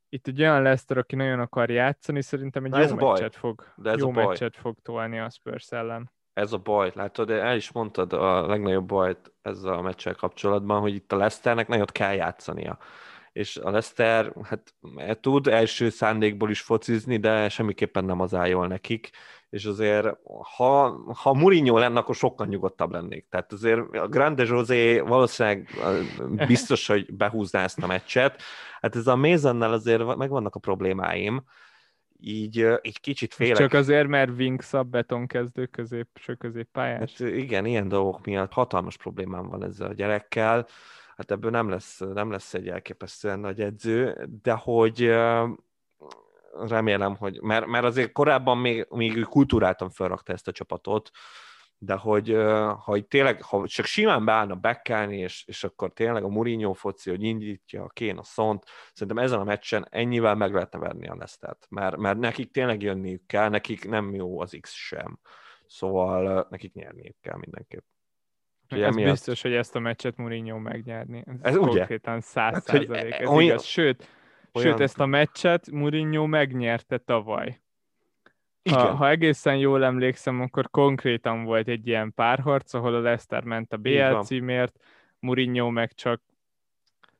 [0.09, 3.13] Itt egy olyan Leicester, aki nagyon akar játszani, szerintem egy Na ez jó baj.
[3.13, 4.27] meccset fog, De ez jó baj.
[4.27, 6.11] meccset fog tolni a Spurs ellen.
[6.33, 10.81] Ez a baj, látod, de el is mondtad a legnagyobb bajt ezzel a meccsel kapcsolatban,
[10.81, 12.79] hogy itt a Leicesternek nagyot kell játszania.
[13.37, 14.33] És a Leicester,
[14.95, 19.11] hát tud első szándékból is focizni, de semmiképpen nem az áll jól nekik.
[19.51, 20.07] És azért,
[20.57, 23.27] ha, ha Mourinho lenne, akkor sokkal nyugodtabb lennék.
[23.29, 25.69] Tehát azért a Grande José valószínűleg
[26.47, 28.43] biztos, hogy behúzná ezt a meccset.
[28.81, 31.45] Hát ez a Mézennel azért megvannak a problémáim.
[32.21, 33.57] Így, így kicsit félek.
[33.57, 37.17] Csak azért, mert Winks a betonkezdő középső középpályás.
[37.19, 40.67] Hát igen, ilyen dolgok miatt hatalmas problémám van ezzel a gyerekkel.
[41.17, 45.01] Hát ebből nem lesz, nem lesz egy elképesztően nagy edző, de hogy
[46.53, 51.11] remélem, hogy, mert, mert azért korábban még, még kultúráltan felrakta ezt a csapatot,
[51.79, 52.31] de hogy
[52.85, 57.23] ha tényleg, ha csak simán beállna bekkelni, és, és akkor tényleg a Mourinho foci, hogy
[57.23, 61.67] indítja a Kén a szont, szerintem ezen a meccsen ennyivel meg lehetne verni a Lesztert,
[61.69, 65.19] mert, mert nekik tényleg jönniük kell, nekik nem jó az X sem.
[65.67, 67.85] Szóval nekik nyerniük kell mindenképp.
[68.69, 71.25] Ez emiatt- biztos, hogy ezt a meccset Mourinho megnyerni.
[71.27, 71.77] Ez, Ez ugye?
[71.77, 73.13] konkrétan száz Hát, százalék.
[73.15, 73.65] Ez olyan- igaz.
[73.65, 74.09] Sőt,
[74.53, 77.61] olyan- sőt, ezt a meccset Mourinho megnyerte tavaly.
[78.71, 78.97] Ha, Igen.
[78.97, 83.77] ha egészen jól emlékszem, akkor konkrétan volt egy ilyen párharc, ahol a Leicester ment a
[83.77, 84.79] BL címért,
[85.19, 86.23] Mourinho meg csak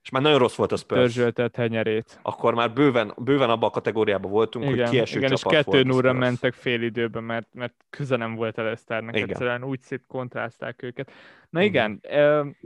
[0.07, 1.01] És már nagyon rossz volt a Spurs.
[1.01, 2.19] törzsöltett henyerét.
[2.23, 5.71] Akkor már bőven, bőven abban a kategóriában voltunk, hogy Igen, kieső igen és csapat kettő
[5.71, 9.13] volt a núra mentek fél időben, mert, mert köze nem volt Igen.
[9.13, 11.13] egyszerűen úgy szét kontrázták őket.
[11.51, 12.01] Na Igen.
[12.03, 12.57] igen,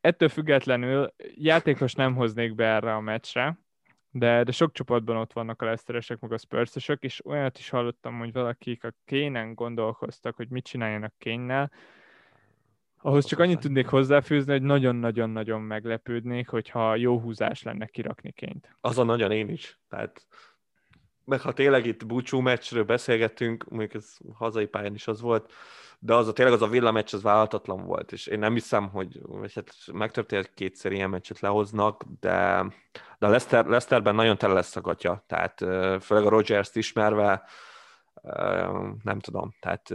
[0.00, 3.58] ettől függetlenül játékos nem hoznék be erre a meccsre,
[4.10, 8.18] de, de sok csapatban ott vannak a Leicesteresek, meg a Spursosok, és olyat is hallottam,
[8.18, 11.70] hogy valakik a kénen gondolkoztak, hogy mit csináljanak kénnel,
[13.02, 18.76] ahhoz csak annyit tudnék hozzáfűzni, hogy nagyon-nagyon-nagyon meglepődnék, hogyha jó húzás lenne kirakni ként.
[18.80, 19.80] Azon nagyon én is.
[19.88, 20.26] Tehát,
[21.24, 25.52] meg ha tényleg itt búcsú meccsről beszélgettünk, mondjuk ez hazai pályán is az volt,
[25.98, 29.20] de az a tényleg az a villameccs az vállalhatatlan volt, és én nem hiszem, hogy
[29.54, 32.64] hát megtörtént hogy kétszer ilyen meccset lehoznak, de,
[33.18, 35.58] de a Leicester, Leicesterben nagyon tele lesz a gatya, tehát
[36.04, 37.42] főleg a Rogers-t ismerve,
[39.02, 39.94] nem tudom, tehát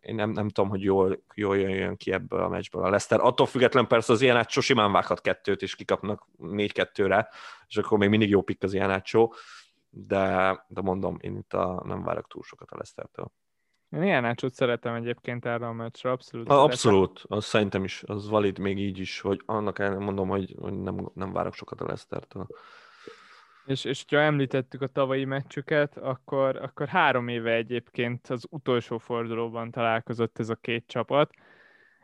[0.00, 3.20] én nem, nem tudom, hogy jól, jól jön ki ebből a meccsből a Leicester.
[3.20, 7.28] Attól függetlenül persze az ilyen átcsó simán vághat kettőt, és kikapnak négy-kettőre,
[7.66, 9.34] és akkor még mindig jó pikk az ilyen átcsó,
[9.90, 13.32] de, de mondom, én itt a, nem várok túl sokat a Leicestertől.
[13.90, 16.48] Én ilyen ácsot szeretem egyébként erre a meccsre, abszolút.
[16.48, 20.54] A, abszolút, az szerintem is, az valid még így is, hogy annak ellenére mondom, hogy,
[20.60, 22.46] hogy nem, nem várok sokat a Leicestertől.
[23.66, 29.70] És, és ha említettük a tavalyi meccsüket, akkor, akkor három éve egyébként az utolsó fordulóban
[29.70, 31.34] találkozott ez a két csapat,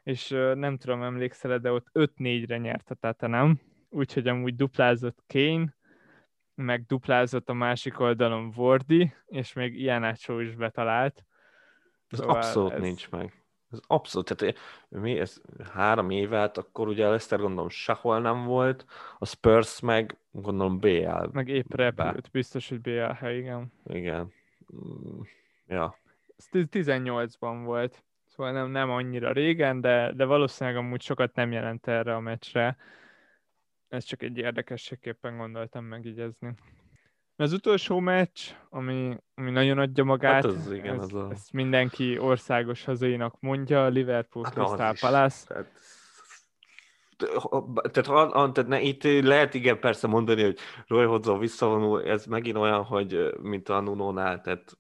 [0.03, 3.61] és nem tudom, emlékszel de ott 5-4-re nyert a Tottenham,
[3.91, 5.77] úgyhogy amúgy duplázott Kane,
[6.55, 11.25] meg duplázott a másik oldalon Wardy, és még ilyen átsó is betalált.
[12.09, 13.42] Ez Szóval abszolút ez- nincs meg.
[13.73, 14.57] Ez abszolút, tehát
[14.89, 15.41] mi ez
[15.73, 18.87] három évet, akkor ugye a Leicester gondolom sehol nem volt,
[19.19, 21.27] a Spurs meg gondolom BL.
[21.33, 23.73] Meg épp repült, biztos, hogy BLH, igen.
[23.85, 24.33] Igen.
[24.75, 25.21] Mm,
[25.67, 25.97] Ja.
[26.37, 31.87] Ez 18-ban volt, szóval nem, nem annyira régen, de, de valószínűleg amúgy sokat nem jelent
[31.87, 32.77] erre a meccsre.
[33.89, 36.55] Ez csak egy érdekességképpen gondoltam megjegyezni.
[37.43, 38.41] Az utolsó meccs,
[38.71, 43.35] ami, ami nagyon adja magát, Hát az igen, ez, az a- ezt mindenki országos hazainak
[43.41, 44.95] mondja, Liverpool Hát az Crystal.
[45.01, 45.47] Palace.
[45.47, 45.71] Tehát
[47.91, 52.57] tehát, ha, tehát ne, itt lehet igen persze mondani, hogy Roy Hodgson visszavonul, ez megint
[52.57, 54.77] olyan, hogy mint a Nuno-nál, tehát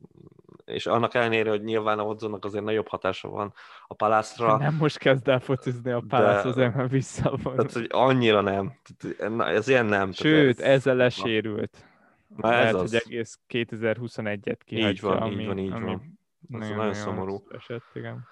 [0.64, 3.52] és annak ellenére, hogy nyilván a Hodzonnak azért nagyobb hatása van
[3.86, 4.56] a Palászra.
[4.58, 7.54] Nem most kezd el focizni a Palász, azért már visszavonul.
[7.56, 8.72] Tehát, hogy annyira nem.
[9.18, 10.12] Na, ez ilyen nem.
[10.12, 11.76] Sőt, ez, ezzel lesérült.
[11.80, 11.91] Na,
[12.36, 12.90] ez Lehet, az.
[12.90, 14.90] hogy egész 2021-et kihagyja.
[14.90, 16.18] Így van, ami, így van, így ami van.
[16.50, 17.42] Ez nagyon, nagyon szomorú.
[17.50, 18.26] Esett, igen.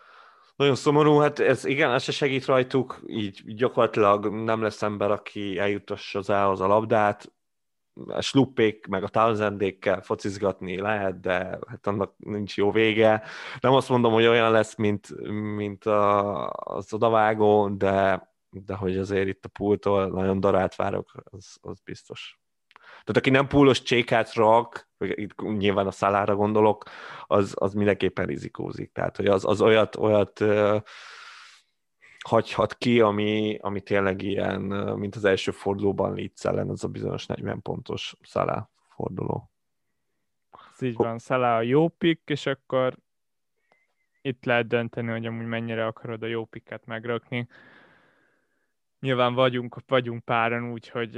[0.57, 5.59] Nagyon szomorú, hát ez igen, ez se segít rajtuk, így gyakorlatilag nem lesz ember, aki
[5.59, 7.33] eljutassa az az a labdát,
[8.07, 13.23] a sluppék meg a Townsendékkel focizgatni lehet, de hát annak nincs jó vége.
[13.61, 19.29] Nem azt mondom, hogy olyan lesz, mint, mint a, az odavágó, de, de hogy azért
[19.29, 22.40] itt a pultól nagyon darált várok, az, az biztos.
[23.05, 26.85] Tehát aki nem púlos csékát rak, itt nyilván a szalára gondolok,
[27.27, 28.93] az, az mindenképpen rizikózik.
[28.93, 30.45] Tehát, hogy az, az olyat, olyat
[32.25, 34.61] hagyhat ki, ami, ami tényleg ilyen,
[34.97, 39.51] mint az első fordulóban Leeds ellen, az a bizonyos 40 pontos Szalá forduló.
[40.75, 42.97] Ez így van, Szalá a jó pick, és akkor
[44.23, 47.49] itt lehet dönteni, hogy amúgy mennyire akarod a jó picket megrakni.
[49.01, 51.17] Nyilván vagyunk, vagyunk páran úgy, hogy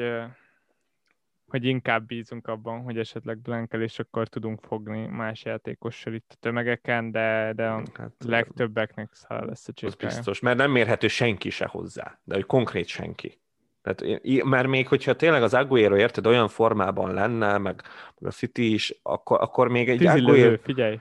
[1.52, 6.36] hogy inkább bízunk abban, hogy esetleg blankel, és akkor tudunk fogni más játékossal itt a
[6.40, 10.10] tömegeken, de, de a hát, legtöbbeknek száll lesz a csipkája.
[10.10, 13.40] Az biztos, mert nem mérhető senki se hozzá, de hogy konkrét senki.
[13.82, 17.82] Tehát, mert még hogyha tényleg az Aguero érted olyan formában lenne, meg,
[18.18, 20.56] meg a City is, akkor, akkor még egy Aguero...
[20.62, 21.00] figyelj,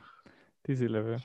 [0.61, 1.15] tízilövő.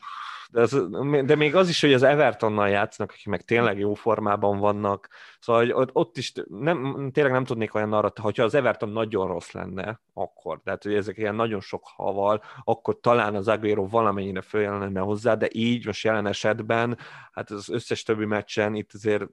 [0.57, 0.89] De, az,
[1.25, 5.09] de még az is, hogy az Evertonnal játszanak, akik meg tényleg jó formában vannak,
[5.41, 9.51] szóval hogy ott, is nem, tényleg nem tudnék olyan arra, hogyha az Everton nagyon rossz
[9.51, 15.01] lenne, akkor, tehát hogy ezek ilyen nagyon sok haval, akkor talán az Aguero valamennyire följelenne
[15.01, 16.99] hozzá, de így most jelen esetben,
[17.33, 19.27] hát az összes többi meccsen itt azért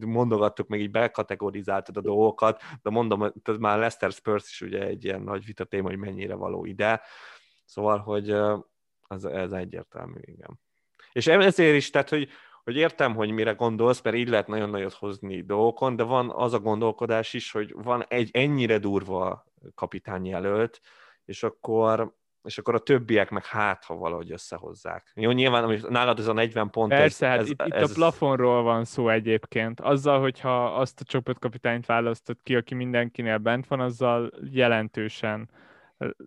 [0.00, 5.04] mondogattuk, meg így bekategorizáltad a dolgokat, de mondom, ez már Leicester Spurs is ugye egy
[5.04, 7.00] ilyen nagy vita téma, hogy mennyire való ide,
[7.64, 8.30] szóval, hogy
[9.08, 10.66] ez, ez egyértelmű, igen.
[11.18, 12.28] És ezért is, tehát, hogy,
[12.64, 16.52] hogy értem, hogy mire gondolsz, mert így lehet nagyon nagyot hozni dolgokon, de van az
[16.52, 20.80] a gondolkodás is, hogy van egy ennyire durva kapitány jelölt,
[21.24, 25.12] és akkor, és akkor a többiek meg hát, ha valahogy összehozzák.
[25.14, 26.90] Jó, nyilván nálad ez a 40 pont.
[26.90, 29.80] Persze, ez, hát ez, itt, ez, itt a plafonról van szó egyébként.
[29.80, 35.48] Azzal, hogyha azt a csapatkapitányt választod ki, aki mindenkinél bent van, azzal jelentősen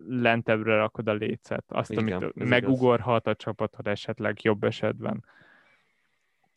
[0.08, 5.24] lentebbre rakod a lécet, azt, Igen, amit megugorhat a csapatod esetleg jobb esetben.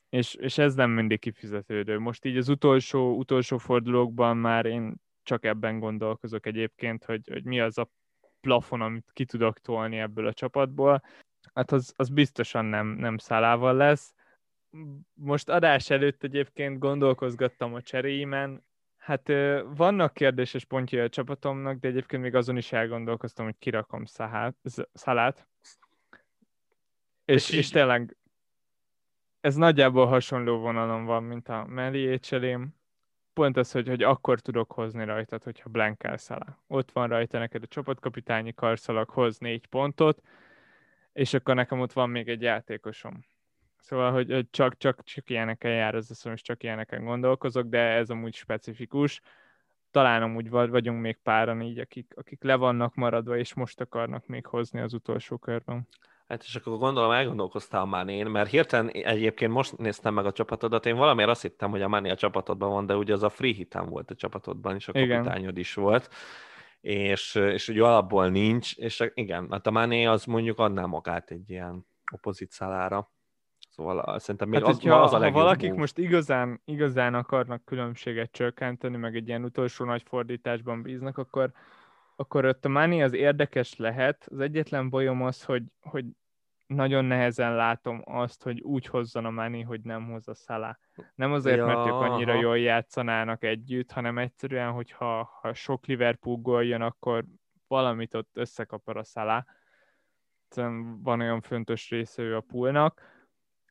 [0.10, 2.00] És, és ez nem mindig kifizetődő.
[2.00, 7.60] Most így az utolsó, utolsó fordulókban már én csak ebben gondolkozok egyébként, hogy, hogy mi
[7.60, 7.90] az a
[8.42, 11.04] plafon, amit ki tudok tolni ebből a csapatból.
[11.54, 14.14] Hát az, az biztosan nem, nem szálával lesz.
[15.14, 18.64] Most adás előtt egyébként gondolkozgattam a cseréimen,
[19.06, 19.32] Hát
[19.76, 24.56] vannak kérdéses pontjai a csapatomnak, de egyébként még azon is elgondolkoztam, hogy kirakom szahát,
[24.94, 25.48] szalát.
[27.26, 28.18] És, és tényleg
[29.42, 32.76] ez nagyjából hasonló vonalon van, mint a Meli écselém.
[33.34, 36.58] Pont az, hogy, hogy akkor tudok hozni rajtad, hogyha blankel szalá.
[36.68, 40.22] Ott van rajta neked a csapatkapitányi karszalag, hoz négy pontot,
[41.14, 43.26] és akkor nekem ott van még egy játékosom
[43.86, 47.80] Szóval, hogy, hogy csak, csak, csak ilyeneken jár az eszem, és csak ilyeneken gondolkozok, de
[47.80, 49.22] ez amúgy specifikus.
[49.92, 54.46] Talán amúgy vagyunk még páran így, akik, akik le vannak maradva, és most akarnak még
[54.46, 55.88] hozni az utolsó körben.
[56.28, 60.86] Hát és akkor gondolom elgondolkoztál már én, mert hirtelen egyébként most néztem meg a csapatodat,
[60.86, 63.54] én valamiért azt hittem, hogy a Mani a csapatodban van, de ugye az a free
[63.54, 66.10] hitem volt a csapatodban, és a kapitányod is volt,
[66.82, 71.50] és, és ugye alapból nincs, és igen, hát a Mané az mondjuk adná magát egy
[71.50, 73.14] ilyen opozit szalára.
[73.76, 75.80] Szóval szerintem még hát, az, hogyha, az a legjobb Ha valakik move.
[75.80, 81.52] most igazán, igazán akarnak különbséget csökkenteni, meg egy ilyen utolsó nagy fordításban bíznak, akkor,
[82.16, 84.28] akkor ott a Mani az érdekes lehet.
[84.32, 86.06] Az egyetlen bajom az, hogy, hogy
[86.68, 90.78] nagyon nehezen látom azt, hogy úgy hozzon a Mani, hogy nem hoz a Szalá.
[91.16, 92.42] Nem azért, ja, mert ők annyira aha.
[92.42, 97.26] jól játszanának együtt, hanem egyszerűen, hogyha ha sok Liverpool gól jön, akkor
[97.68, 99.46] valamit ott összekapar a Szalá.
[101.02, 103.14] Van olyan fontos része ő a poolnak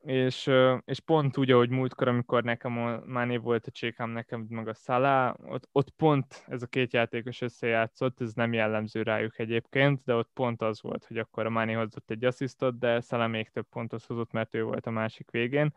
[0.04, 0.50] és,
[0.84, 4.74] és pont úgy, ahogy múltkor, amikor nekem a Máné volt a csékám, nekem meg a
[4.74, 10.14] Szalá, ott, ott pont ez a két játékos összejátszott, ez nem jellemző rájuk egyébként, de
[10.14, 13.66] ott pont az volt, hogy akkor a Máné hozott egy asszisztot, de Szalá még több
[13.70, 15.74] pontot hozott, mert ő volt a másik végén.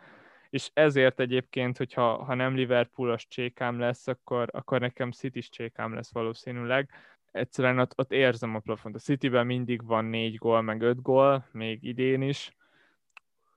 [0.49, 6.13] És ezért egyébként, hogyha ha nem Liverpoolos csékám lesz, akkor, akkor nekem city csékám lesz
[6.13, 6.89] valószínűleg.
[7.31, 8.95] Egyszerűen ott, ott érzem a plafont.
[8.95, 12.57] A Cityben mindig van négy gól, meg öt gól, még idén is,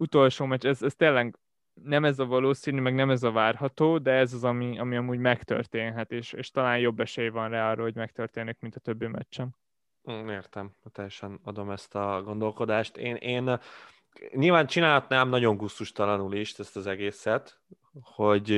[0.01, 1.39] utolsó meccs, ez, ez tényleg
[1.83, 5.19] nem ez a valószínű, meg nem ez a várható, de ez az, ami, ami amúgy
[5.19, 9.57] megtörténhet, és, és talán jobb esély van rá arra, hogy megtörténik, mint a többi meccsen.
[10.11, 12.97] Mm, értem, teljesen adom ezt a gondolkodást.
[12.97, 13.59] Én, én
[14.33, 17.61] nyilván csinálhatnám nagyon gusztustalanul is ezt az egészet,
[18.03, 18.51] hogy,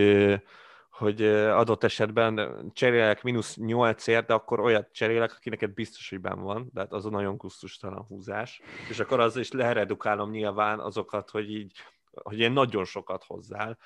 [0.92, 6.40] hogy adott esetben cserélek mínusz 8-ért, de akkor olyat cserélek, aki neked biztos, hogy benn
[6.40, 8.60] van, de hát az a nagyon gusztustalan húzás.
[8.88, 11.72] És akkor az is leredukálom nyilván azokat, hogy így,
[12.10, 13.78] hogy én nagyon sokat hozzál.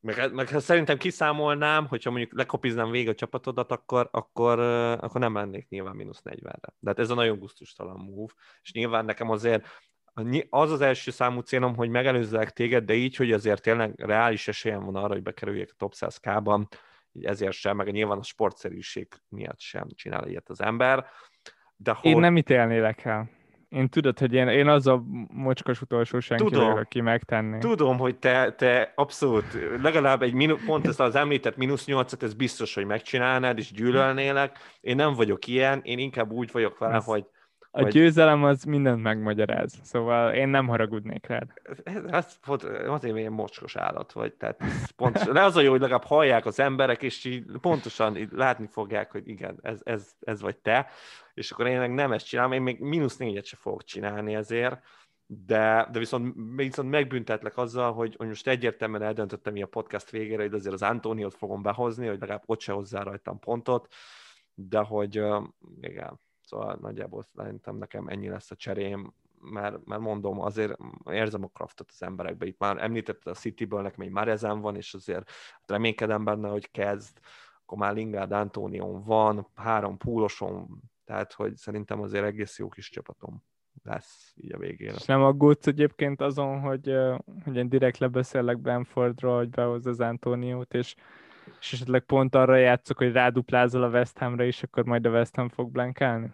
[0.00, 4.58] Meg, meg szerintem kiszámolnám, hogyha mondjuk lekopiznám végig a csapatodat, akkor, akkor,
[5.00, 6.74] akkor nem lennék nyilván mínusz 40-re.
[6.78, 9.66] De hát ez a nagyon gusztustalan move, és nyilván nekem azért
[10.50, 14.84] az az első számú célom, hogy megelőzzek téged, de így, hogy azért tényleg reális esélyem
[14.84, 16.66] van arra, hogy bekerüljek a top 100K-ban,
[17.20, 21.06] ezért sem, meg nyilván a sportszerűség miatt sem csinál ilyet az ember.
[21.76, 22.10] De hogy...
[22.10, 23.30] Én nem ítélnélek el.
[23.68, 27.58] Én tudod, hogy én, én az a mocskos utolsó senki tudom, vagyok, aki megtenni.
[27.58, 29.44] Tudom, hogy te, te abszolút,
[29.82, 34.58] legalább egy minu, pont ezt az említett mínusz nyolcat, ez biztos, hogy megcsinálnád, és gyűlölnélek.
[34.80, 37.26] Én nem vagyok ilyen, én inkább úgy vagyok vele, ez, hogy
[37.76, 37.92] a vagy...
[37.92, 41.52] győzelem az mindent megmagyaráz, szóval én nem haragudnék rád.
[42.06, 44.62] Ez, pont, azért ilyen mocskos állat vagy, tehát
[44.96, 48.66] pont, de az a jó, hogy legalább hallják az emberek, és így pontosan így látni
[48.66, 50.88] fogják, hogy igen, ez, ez, ez vagy te,
[51.34, 54.82] és akkor én nem ezt csinálom, én még mínusz négyet se fogok csinálni ezért,
[55.26, 60.54] de, de viszont, viszont megbüntetlek azzal, hogy, hogy most egyértelműen eldöntöttem a podcast végére, hogy
[60.54, 63.94] azért az Antóniót fogom behozni, hogy legalább ott se hozzá rajtam pontot,
[64.54, 65.22] de hogy
[65.80, 70.76] igen, Szóval nagyjából szerintem nekem ennyi lesz a cserém, mert, mert mondom, azért
[71.10, 72.46] érzem a kraftot az emberekbe.
[72.46, 75.30] Itt már említette a Cityből, nekem egy Marezem van, és azért
[75.66, 77.18] reménykedem benne, hogy kezd,
[77.62, 83.42] akkor már Lingard Antonion van, három púlosom, tehát hogy szerintem azért egész jó kis csapatom
[83.82, 84.94] lesz így a végére.
[84.94, 86.96] És nem aggódsz egyébként azon, hogy,
[87.44, 90.94] hogy én direkt lebeszélek Benfordról, hogy behoz az Antoniót, és
[91.60, 95.36] és esetleg pont arra játszok, hogy ráduplázol a West Hamra is, akkor majd a West
[95.36, 96.32] Ham fog blankálni?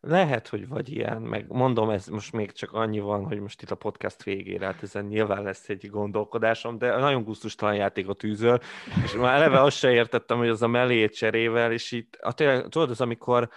[0.00, 3.70] Lehet, hogy vagy ilyen, meg mondom, ez most még csak annyi van, hogy most itt
[3.70, 8.58] a podcast végére, hát ezen nyilván lesz egy gondolkodásom, de nagyon gusztustalan játékot űzöl,
[9.04, 12.68] és már eleve azt se értettem, hogy az a mellé cserével, és itt, a tényleg,
[12.68, 13.48] tudod, az amikor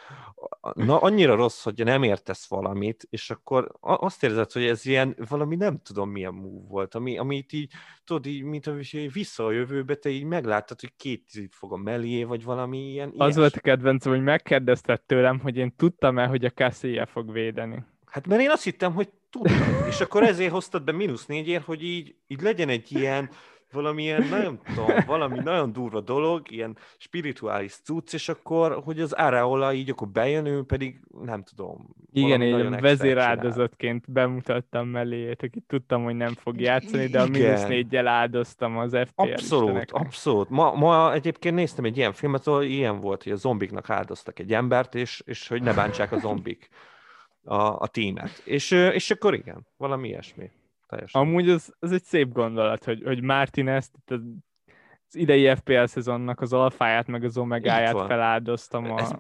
[0.73, 5.55] na, annyira rossz, hogy nem értesz valamit, és akkor azt érzed, hogy ez ilyen valami
[5.55, 7.71] nem tudom milyen move volt, ami, amit így,
[8.05, 12.23] tudod, így, mint hogy vissza a jövőbe, te így megláttad, hogy két fog a mellé,
[12.23, 13.09] vagy valami ilyen.
[13.09, 13.35] Az ilyes.
[13.35, 17.83] volt a kedvencem, hogy megkérdezted tőlem, hogy én tudtam-e, hogy a Cassia fog védeni.
[18.05, 21.83] Hát mert én azt hittem, hogy tudtam, és akkor ezért hoztad be mínusz négyért, hogy
[21.83, 23.29] így, így legyen egy ilyen
[23.71, 29.73] valamilyen, nem tudom, valami nagyon durva dolog, ilyen spirituális cucc, és akkor, hogy az Areola
[29.73, 31.89] így akkor bejön, ő pedig nem tudom.
[32.11, 38.07] Igen, én vezéráldozatként bemutattam melléjét, akit tudtam, hogy nem fog játszani, de a mínusz négyel
[38.07, 40.49] áldoztam az FPL Abszolút, abszolút.
[40.49, 44.53] Ma, ma egyébként néztem egy ilyen filmet, ahol ilyen volt, hogy a zombiknak áldoztak egy
[44.53, 46.69] embert, és, és hogy ne bántsák a zombik
[47.43, 48.41] a, a tímet.
[48.45, 50.51] És, és akkor igen, valami ilyesmi
[50.91, 51.21] teljesen.
[51.21, 56.53] Amúgy az, az egy szép gondolat, hogy, hogy Martin ezt az idei FPL szezonnak az
[56.53, 59.11] alfáját, meg az omegáját feláldoztam a, ez,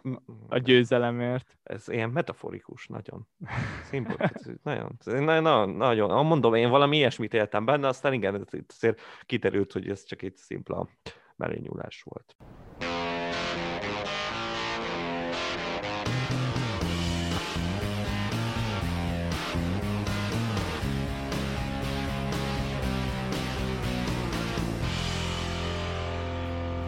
[0.47, 1.57] a győzelemért.
[1.63, 3.27] Ez ilyen metaforikus, nagyon.
[3.83, 6.25] Szimbolikus, nagyon, nagyon, nagyon.
[6.25, 10.87] Mondom, én valami ilyesmit éltem benne, aztán igen, azért kiterült, hogy ez csak egy szimpla
[11.35, 12.35] merényúlás volt.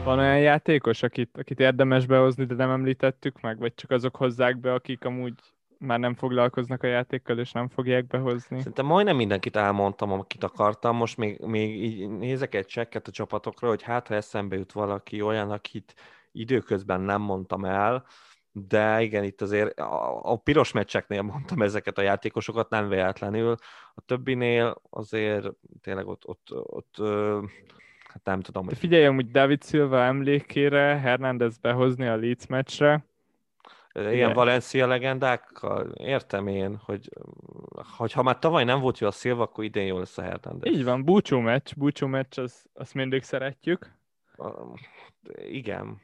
[0.03, 4.59] Van olyan játékos, akit, akit érdemes behozni, de nem említettük meg, vagy csak azok hozzák
[4.59, 5.33] be, akik amúgy
[5.77, 8.57] már nem foglalkoznak a játékkal, és nem fogják behozni?
[8.57, 10.95] Szerintem majdnem mindenkit elmondtam, akit akartam.
[10.95, 15.21] Most még, még így nézek egy csekket a csapatokra, hogy hát, ha eszembe jut valaki
[15.21, 15.93] olyan, akit
[16.31, 18.05] időközben nem mondtam el,
[18.51, 23.55] de igen, itt azért a, a piros meccseknél mondtam ezeket a játékosokat, nem véletlenül.
[23.95, 25.47] A többinél azért
[25.81, 26.99] tényleg ott, ott, ott, ott
[28.13, 28.65] hát nem tudom.
[28.65, 28.77] Hogy...
[28.77, 33.05] Figyelj, hogy David Silva emlékére Hernández behozni a Leeds meccsre.
[33.93, 34.33] Ilyen yeah.
[34.33, 37.09] Valencia legendákkal értem én, hogy,
[37.97, 40.73] hogy ha már tavaly nem volt jó a Silva, akkor idén jó lesz a Hernández.
[40.73, 43.91] Így van, búcsú meccs, búcsú meccs, az, azt mindig szeretjük.
[45.47, 46.01] Igen,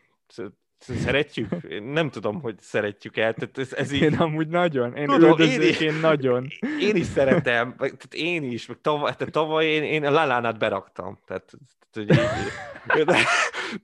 [0.79, 1.47] Szeretjük?
[1.69, 3.33] Én nem tudom, hogy szeretjük el.
[3.33, 4.01] Tehát ez, ez így...
[4.01, 4.95] Én amúgy nagyon.
[4.95, 6.47] Én tudom, én, is, én nagyon.
[6.79, 7.75] Én is szeretem.
[7.77, 8.65] Tehát én is.
[8.65, 11.19] Meg tavaly, tehát tavaly én, én a Lalánát beraktam.
[11.27, 11.53] Tehát,
[11.91, 13.17] tehát, de,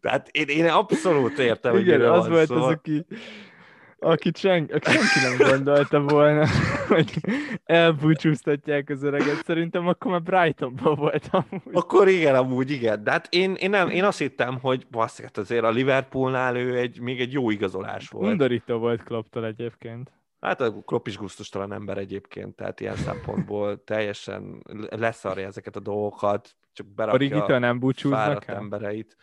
[0.01, 2.63] tehát én, én abszolút értem, Igen, hogy az volt szóval...
[2.63, 3.05] az, aki
[4.05, 6.47] akit sen, aki senki nem gondolta volna,
[6.87, 7.13] hogy
[7.63, 9.43] elbúcsúztatják az öreget.
[9.45, 11.61] Szerintem akkor már Brightonban volt amúgy.
[11.71, 13.03] Akkor igen, amúgy igen.
[13.03, 16.77] De hát én, én, nem, én azt hittem, hogy basszik, hát azért a Liverpoolnál ő
[16.77, 18.31] egy, még egy jó igazolás volt.
[18.31, 20.11] Undorító volt Klopptól egyébként.
[20.39, 26.55] Hát a Klopp is gusztustalan ember egyébként, tehát ilyen szempontból teljesen leszarja ezeket a dolgokat,
[26.73, 28.55] csak berakja Origitől nem búcsúznak fáradt el?
[28.55, 29.17] embereit.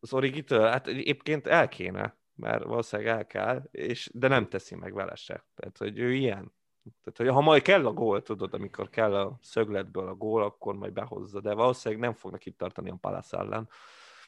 [0.00, 0.66] Az Origitől?
[0.66, 5.44] Hát egyébként el kéne, mert valószínűleg el kell, és, de nem teszi meg vele se.
[5.54, 6.52] Tehát, hogy ő ilyen.
[7.02, 10.74] Tehát, hogy ha majd kell a gól, tudod, amikor kell a szögletből a gól, akkor
[10.74, 13.68] majd behozza, de valószínűleg nem fognak itt tartani a Palace ellen.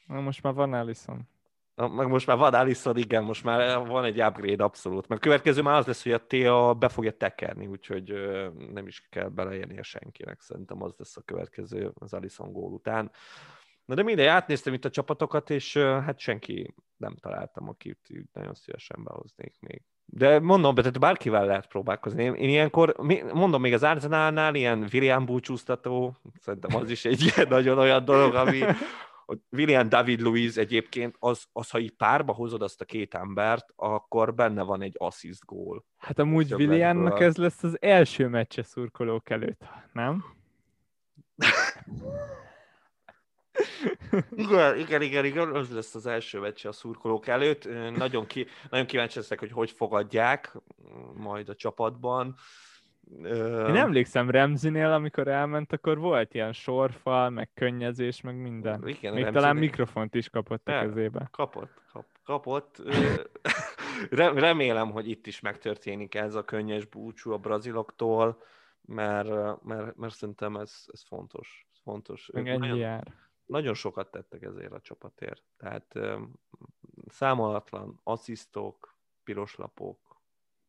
[0.07, 1.29] Na, most már van Alisson.
[1.75, 5.09] Na, Meg most már van Alisson, igen, most már van egy upgrade abszolút.
[5.09, 8.13] Mert a következő már az lesz, hogy a Tia be fogja tekerni, úgyhogy
[8.73, 10.41] nem is kell beleérnie senkinek.
[10.41, 13.11] Szerintem az lesz a következő az Alisson gól után.
[13.85, 19.05] Na de mindegy, átnéztem itt a csapatokat, és hát senki nem találtam, akit nagyon szívesen
[19.05, 19.83] behoznék még.
[20.07, 22.23] De mondom, tehát bárkivel lehet próbálkozni.
[22.23, 22.97] Én, én ilyenkor,
[23.33, 28.35] mondom, még az Arsenalnál ilyen William búcsúztató, szerintem az is egy ilyen nagyon olyan dolog,
[28.35, 28.63] ami,
[29.51, 34.35] William David Luiz egyébként, az, az, ha így párba hozod azt a két embert, akkor
[34.35, 35.85] benne van egy assist gól.
[35.97, 36.69] Hát amúgy Szögletből.
[36.69, 40.25] Williamnak ez lesz az első meccse szurkolók előtt, nem?
[44.31, 47.69] Igen, igen, igen, igen, az lesz az első meccs a szurkolók előtt.
[47.97, 50.57] Nagyon, ki, nagyon kíváncsi leszek, hogy hogy fogadják
[51.15, 52.35] majd a csapatban.
[53.69, 58.75] Én emlékszem Remzinél, amikor elment, akkor volt ilyen sorfal, meg könnyezés, meg minden.
[58.75, 61.29] Igen, Még Ramsey-nél- talán mikrofont is kapott a kezébe.
[61.31, 62.83] Kapott, kap, kapott.
[64.35, 68.43] Remélem, hogy itt is megtörténik ez a könnyes búcsú a braziloktól,
[68.81, 71.67] mert, mert, mert szerintem ez, ez fontos.
[71.83, 72.31] Fontos.
[72.33, 73.15] Meg ennyi nagyon, jár.
[73.47, 75.43] Nagyon sokat tettek ezért a csapatért.
[75.57, 75.99] Tehát
[77.07, 80.21] számolatlan asszisztok, piros lapok,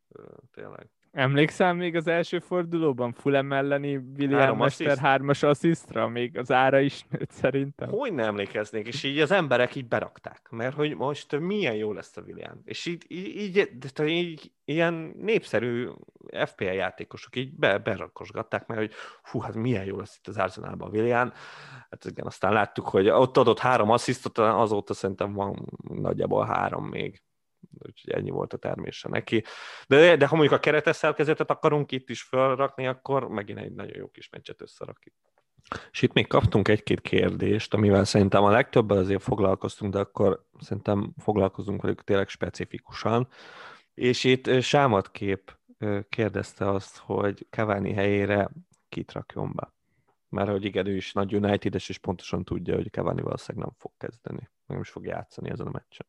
[0.09, 0.89] ö, tényleg.
[1.15, 5.05] Emlékszel még az első fordulóban Fulham elleni William Mester assziszt?
[5.05, 6.07] hármas asszisztra?
[6.07, 7.89] Még az ára is nőtt szerintem.
[7.89, 12.17] Hogy nem emlékeznék, és így az emberek így berakták, mert hogy most milyen jó lesz
[12.17, 12.61] a William.
[12.65, 15.87] És így, így, így, de így ilyen népszerű
[16.45, 18.91] FPL játékosok így be, berakosgatták, mert hogy
[19.23, 21.31] hú, hát milyen jó lesz itt az Arsenalban a William.
[21.89, 27.21] Hát igen, aztán láttuk, hogy ott adott három asszisztot, azóta szerintem van nagyjából három még.
[27.85, 29.43] Úgyhogy ennyi volt a termése neki.
[29.87, 33.97] De, de ha mondjuk a keretes szerkezetet akarunk itt is felrakni, akkor megint egy nagyon
[33.97, 35.15] jó kis meccset összerakjuk.
[35.91, 41.13] És itt még kaptunk egy-két kérdést, amivel szerintem a legtöbbel azért foglalkoztunk, de akkor szerintem
[41.17, 43.27] foglalkozunk velük tényleg specifikusan.
[43.93, 48.49] És itt ö, Sámatkép ö, kérdezte azt, hogy Cavani helyére
[48.89, 49.73] kit rakjon be.
[50.29, 53.91] Mert hogy igen, ő is nagy United-es, és pontosan tudja, hogy Cavani valószínűleg nem fog
[53.97, 54.49] kezdeni.
[54.65, 56.07] Nem is fog játszani ezen a meccsen.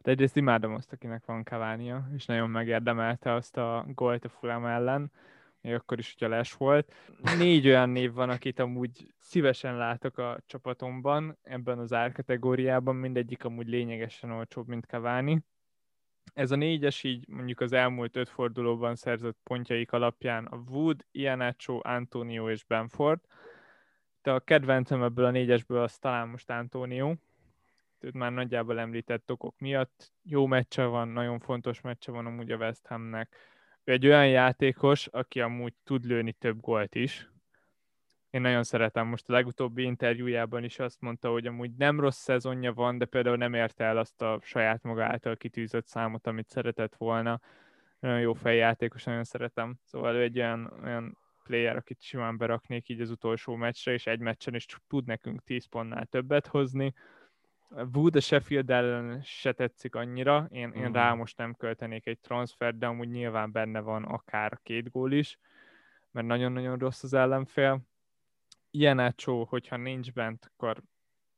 [0.00, 4.66] Hát egyrészt imádom azt, akinek van Cavania, és nagyon megérdemelte azt a gólt a Fulham
[4.66, 5.12] ellen,
[5.60, 6.94] még akkor is, hogyha les volt.
[7.38, 13.68] Négy olyan név van, akit amúgy szívesen látok a csapatomban, ebben az árkategóriában, mindegyik amúgy
[13.68, 15.44] lényegesen olcsóbb, mint Cavani.
[16.34, 21.78] Ez a négyes így mondjuk az elmúlt öt fordulóban szerzett pontjaik alapján a Wood, Ianacho,
[21.82, 23.20] Antonio és Benford.
[24.22, 27.14] De a kedvencem ebből a négyesből az talán most Antonio,
[28.02, 30.12] őt már nagyjából említett okok miatt.
[30.22, 33.36] Jó meccse van, nagyon fontos meccse van amúgy a West Hamnek.
[33.84, 37.30] Ő egy olyan játékos, aki amúgy tud lőni több gólt is.
[38.30, 42.72] Én nagyon szeretem, most a legutóbbi interjújában is azt mondta, hogy amúgy nem rossz szezonja
[42.72, 46.94] van, de például nem érte el azt a saját maga által kitűzött számot, amit szeretett
[46.96, 47.40] volna.
[47.98, 49.78] Nagyon jó fejjátékos, nagyon szeretem.
[49.84, 54.20] Szóval ő egy olyan, olyan player, akit simán beraknék így az utolsó meccsre, és egy
[54.20, 56.94] meccsen is tud nekünk 10 pontnál többet hozni.
[57.70, 60.92] Wood a Sheffield ellen se tetszik annyira, én, én Mm.
[60.92, 65.38] rá most nem költenék egy transfert, de amúgy nyilván benne van akár két gól is,
[66.10, 67.80] mert nagyon-nagyon rossz az ellenfél.
[68.70, 70.82] Jenácsó, hogyha nincs bent, akkor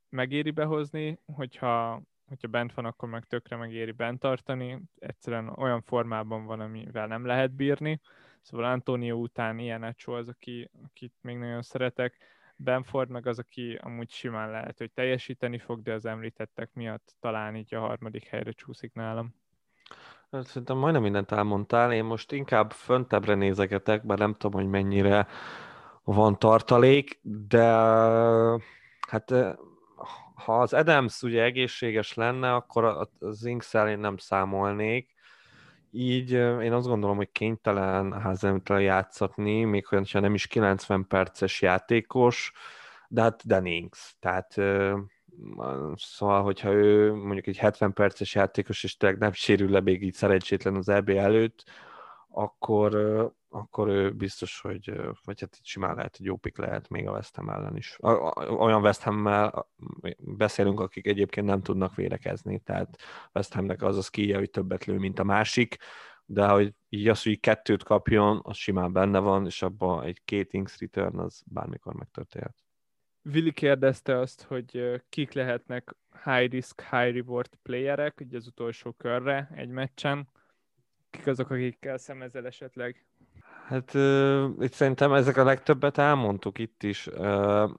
[0.09, 4.83] megéri behozni, hogyha, hogyha bent van, akkor meg tökre megéri bent tartani.
[4.99, 8.01] Egyszerűen olyan formában van, amivel nem lehet bírni.
[8.41, 12.16] Szóval Antonio után Jenácsó az, aki, akit még nagyon szeretek.
[12.62, 17.56] Benford meg az, aki amúgy simán lehet, hogy teljesíteni fog, de az említettek miatt talán
[17.56, 19.34] így a harmadik helyre csúszik nálam.
[20.30, 25.26] Hát Szerintem majdnem mindent elmondtál, én most inkább föntebbre nézegetek, bár nem tudom, hogy mennyire
[26.04, 27.62] van tartalék, de
[29.08, 29.52] hát eh,
[30.34, 35.14] ha az Adams ugye egészséges lenne, akkor a- a Zinkszel én nem számolnék,
[35.95, 41.62] így én azt gondolom, hogy kénytelen Hazemittel játszatni, még olyan, ha nem is 90 perces
[41.62, 42.53] játékos,
[43.09, 44.14] de hát de Ninks.
[44.20, 44.95] Tehát eh,
[45.95, 50.14] Szóval, hogyha ő mondjuk egy 70 perces játékos, és tényleg nem sérül le még így
[50.14, 51.64] szerencsétlen az EB előtt,
[52.28, 52.93] akkor,
[53.53, 57.36] akkor ő biztos, hogy vagy hát simán lehet, hogy jó pik lehet még a West
[57.36, 57.96] Ham ellen is.
[58.59, 59.28] Olyan West ham
[60.18, 62.96] beszélünk, akik egyébként nem tudnak védekezni, tehát
[63.34, 65.76] West Hamnek az a skillje, hogy többet lő, mint a másik,
[66.24, 70.53] de hogy így az, hogy kettőt kapjon, az simán benne van, és abban egy két
[70.53, 72.57] Inks return az bármikor megtörténhet.
[73.22, 79.50] Vili kérdezte azt, hogy kik lehetnek high risk, high reward playerek, ugye az utolsó körre
[79.55, 80.28] egy meccsen.
[81.11, 83.07] Kik azok, akikkel szemezel esetleg?
[83.66, 87.06] Hát uh, itt szerintem ezek a legtöbbet elmondtuk itt is.
[87.06, 87.70] Uh,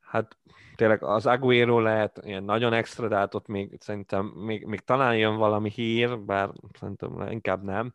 [0.00, 0.36] hát
[0.76, 5.36] tényleg az Aguero lehet ilyen nagyon extra, de hát még szerintem még, még talán jön
[5.36, 7.92] valami hír, bár szerintem inkább nem.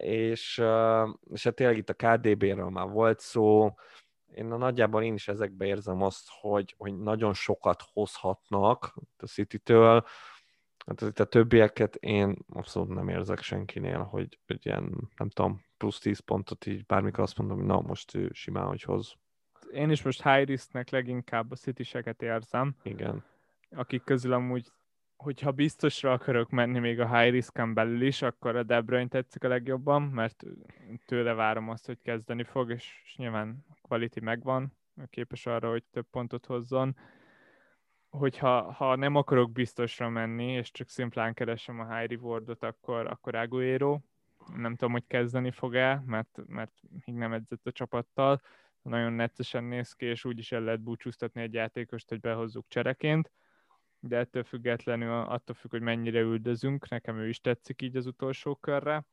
[0.00, 3.74] És, uh, és hát tényleg itt a KDB-ről már volt szó,
[4.34, 10.04] én a nagyjából én is ezekbe érzem azt, hogy, hogy nagyon sokat hozhatnak a City-től,
[10.86, 15.98] Hát itt a többieket én abszolút nem érzek senkinél, hogy, hogy ilyen, nem tudom, plusz
[15.98, 19.16] 10 pontot így bármikor azt mondom, hogy na, most ő simán, hogy hoz.
[19.72, 21.84] Én is most high risknek leginkább a city
[22.18, 22.76] érzem.
[22.82, 23.24] Igen.
[23.70, 24.72] Akik közül amúgy,
[25.16, 29.44] hogyha biztosra akarok menni még a high risk belül is, akkor a De Bruyne tetszik
[29.44, 30.44] a legjobban, mert
[31.06, 34.76] tőle várom azt, hogy kezdeni fog, és, nyilván quality megvan,
[35.10, 36.96] képes arra, hogy több pontot hozzon
[38.08, 43.34] hogyha ha nem akarok biztosra menni, és csak szimplán keresem a high rewardot, akkor, akkor
[43.34, 44.00] Aguero.
[44.56, 46.72] Nem tudom, hogy kezdeni fog-e, mert, mert
[47.04, 48.40] még nem edzett a csapattal.
[48.82, 53.30] Nagyon neccesen néz ki, és úgy is el lehet búcsúztatni egy játékost, hogy behozzuk csereként.
[54.00, 58.54] De ettől függetlenül attól függ, hogy mennyire üldözünk, nekem ő is tetszik így az utolsó
[58.54, 59.04] körre.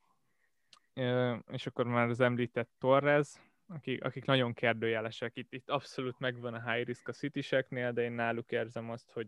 [1.52, 3.34] És akkor már az említett Torres,
[3.68, 5.38] akik, akik nagyon kérdőjelesek.
[5.38, 9.28] Itt, itt abszolút megvan a high risk a city de én náluk érzem azt, hogy,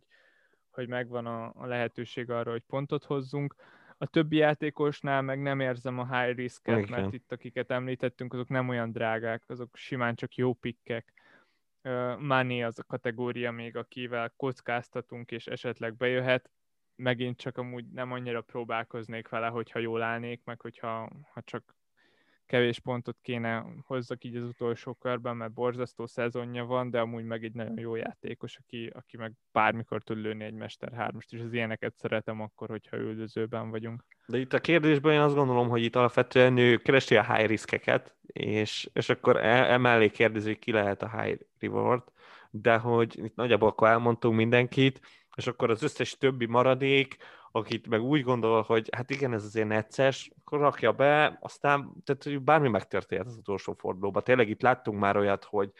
[0.69, 3.55] hogy megvan a, a lehetőség arra, hogy pontot hozzunk.
[4.03, 6.89] A többi játékosnál meg nem érzem a high risk-et, okay.
[6.89, 11.13] mert itt akiket említettünk, azok nem olyan drágák, azok simán csak jó pikkek.
[12.19, 16.49] Mani az a kategória még, akivel kockáztatunk, és esetleg bejöhet.
[16.95, 21.75] Megint csak amúgy nem annyira próbálkoznék vele, hogyha jól állnék, meg hogyha ha csak
[22.45, 27.43] kevés pontot kéne hozzak így az utolsó körben, mert borzasztó szezonja van, de amúgy meg
[27.43, 31.53] egy nagyon jó játékos, aki, aki meg bármikor tud lőni egy Mester 3 és az
[31.53, 34.03] ilyeneket szeretem akkor, hogyha üldözőben vagyunk.
[34.25, 38.15] De itt a kérdésben én azt gondolom, hogy itt alapvetően ő keresi a high riskeket,
[38.25, 42.03] és, és akkor e, emellé kérdezi, hogy ki lehet a high reward,
[42.49, 44.99] de hogy itt nagyjából akkor elmondtunk mindenkit,
[45.35, 47.17] és akkor az összes többi maradék,
[47.55, 52.43] akit meg úgy gondol, hogy hát igen, ez azért necces, akkor rakja be, aztán tehát
[52.43, 54.23] bármi megtörténhet az utolsó fordulóban.
[54.23, 55.71] Tényleg itt láttunk már olyat, hogy,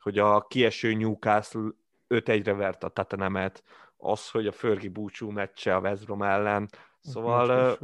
[0.00, 1.70] hogy a kieső Newcastle
[2.08, 3.62] 5-1-re vert a Tatanemet,
[3.96, 6.68] az, hogy a Fergie búcsú meccse a West Brom ellen,
[7.00, 7.78] Szóval,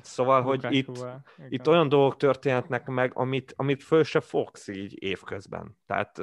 [0.00, 1.06] szóval hogy itt,
[1.48, 5.78] itt olyan dolgok történhetnek meg, amit, amit föl se fogsz így évközben.
[5.86, 6.22] Tehát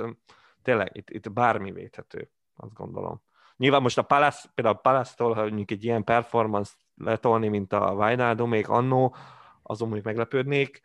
[0.62, 3.22] tényleg itt, itt bármi védhető, azt gondolom.
[3.58, 7.94] Nyilván most a Palace, például a Palace-tól, ha mondjuk egy ilyen performance letolni, mint a
[7.94, 9.16] Wijnaldum még annó,
[9.62, 10.82] azon mondjuk meglepődnék,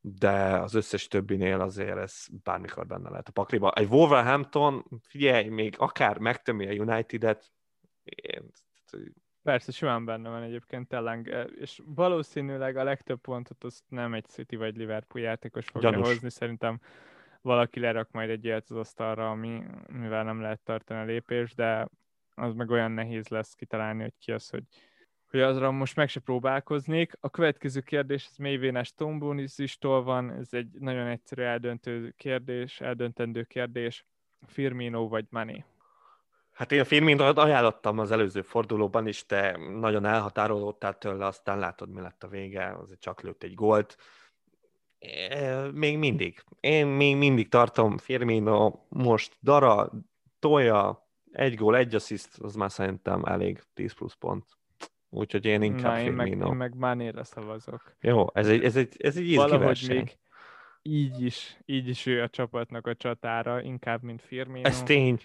[0.00, 3.72] de az összes többinél azért ez bármikor benne lehet a pakliba.
[3.72, 7.50] Egy Wolverhampton, figyelj, még akár megtömi a United-et,
[8.04, 8.50] én...
[9.42, 14.56] Persze, simán benne van egyébként tényleg, és valószínűleg a legtöbb pontot azt nem egy City
[14.56, 16.06] vagy Liverpool játékos fogja Gyanús.
[16.06, 16.80] hozni, szerintem
[17.40, 21.88] valaki lerak majd egy ilyet az asztalra, ami, mivel nem lehet tartani a lépést, de
[22.34, 24.62] az meg olyan nehéz lesz kitalálni, hogy ki az, hogy,
[25.30, 27.12] hogy azra most meg se próbálkoznék.
[27.20, 34.04] A következő kérdés, ez mélyvénes Tombonizistól van, ez egy nagyon egyszerű eldöntő kérdés, eldöntendő kérdés.
[34.46, 35.64] Firmino vagy Mané?
[36.52, 41.90] Hát én a Firminót ajánlottam az előző fordulóban is, te nagyon elhatárolódtál tőle, aztán látod,
[41.90, 43.96] mi lett a vége, azért csak lőtt egy gólt.
[45.72, 46.44] Még mindig.
[46.60, 49.90] Én még mindig tartom Firmino most dara,
[50.38, 54.44] tolja, egy gól, egy assziszt, az már szerintem elég 10 plusz pont.
[55.08, 57.96] Úgyhogy én inkább Na, én meg, én meg Manére szavazok.
[58.00, 60.18] Jó, ez egy, ez egy, ez egy Valahogy még
[60.82, 64.68] így is, így is ő a csapatnak a csatára, inkább, mint Firmino.
[64.68, 65.20] Ez tény,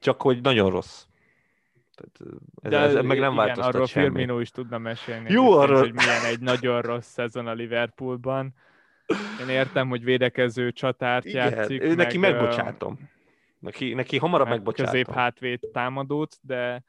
[0.00, 1.04] csak hogy nagyon rossz.
[1.94, 4.06] Tehát ez, De ez, ez meg nem igen, változtat arról semmi.
[4.06, 5.32] Firmino is tudna mesélni.
[5.32, 5.78] Jó, arról...
[5.78, 8.54] Hogy milyen egy nagyon rossz szezon a Liverpoolban.
[9.40, 11.82] Én értem, hogy védekező csatárt igen, játszik.
[11.82, 13.10] Ő meg, neki megbocsátom.
[13.58, 14.92] Neki, neki hamarabb hát megbocsátom.
[14.92, 16.84] Közép hátvét támadót, de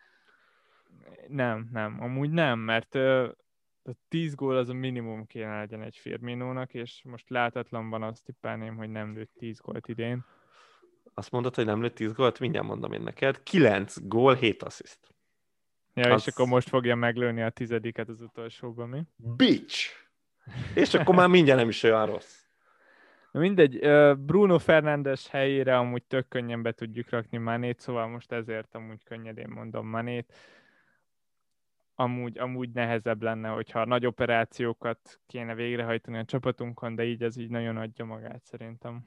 [1.27, 6.73] nem, nem, amúgy nem, mert a 10 gól az a minimum kéne legyen egy Firminónak,
[6.73, 10.25] és most láthatatlan van azt tippelném, hogy nem lőtt 10 gólt idén.
[11.13, 12.39] Azt mondod, hogy nem lőtt 10 gólt?
[12.39, 13.43] Mindjárt mondom én neked.
[13.43, 14.99] 9 gól, 7 assziszt.
[15.93, 19.01] Ja, Az- és akkor most fogja meglőni a tizediket az utolsóban, mi?
[19.15, 19.89] Bitch!
[20.75, 22.46] És akkor már mindjárt nem is olyan rossz.
[23.37, 23.79] Mindegy,
[24.17, 29.49] Bruno Fernandes helyére amúgy tök könnyen be tudjuk rakni Manét, szóval most ezért amúgy könnyedén
[29.49, 30.33] mondom Manét.
[31.95, 37.49] Amúgy, amúgy nehezebb lenne, hogyha nagy operációkat kéne végrehajtani a csapatunkon, de így ez így
[37.49, 39.05] nagyon adja magát szerintem.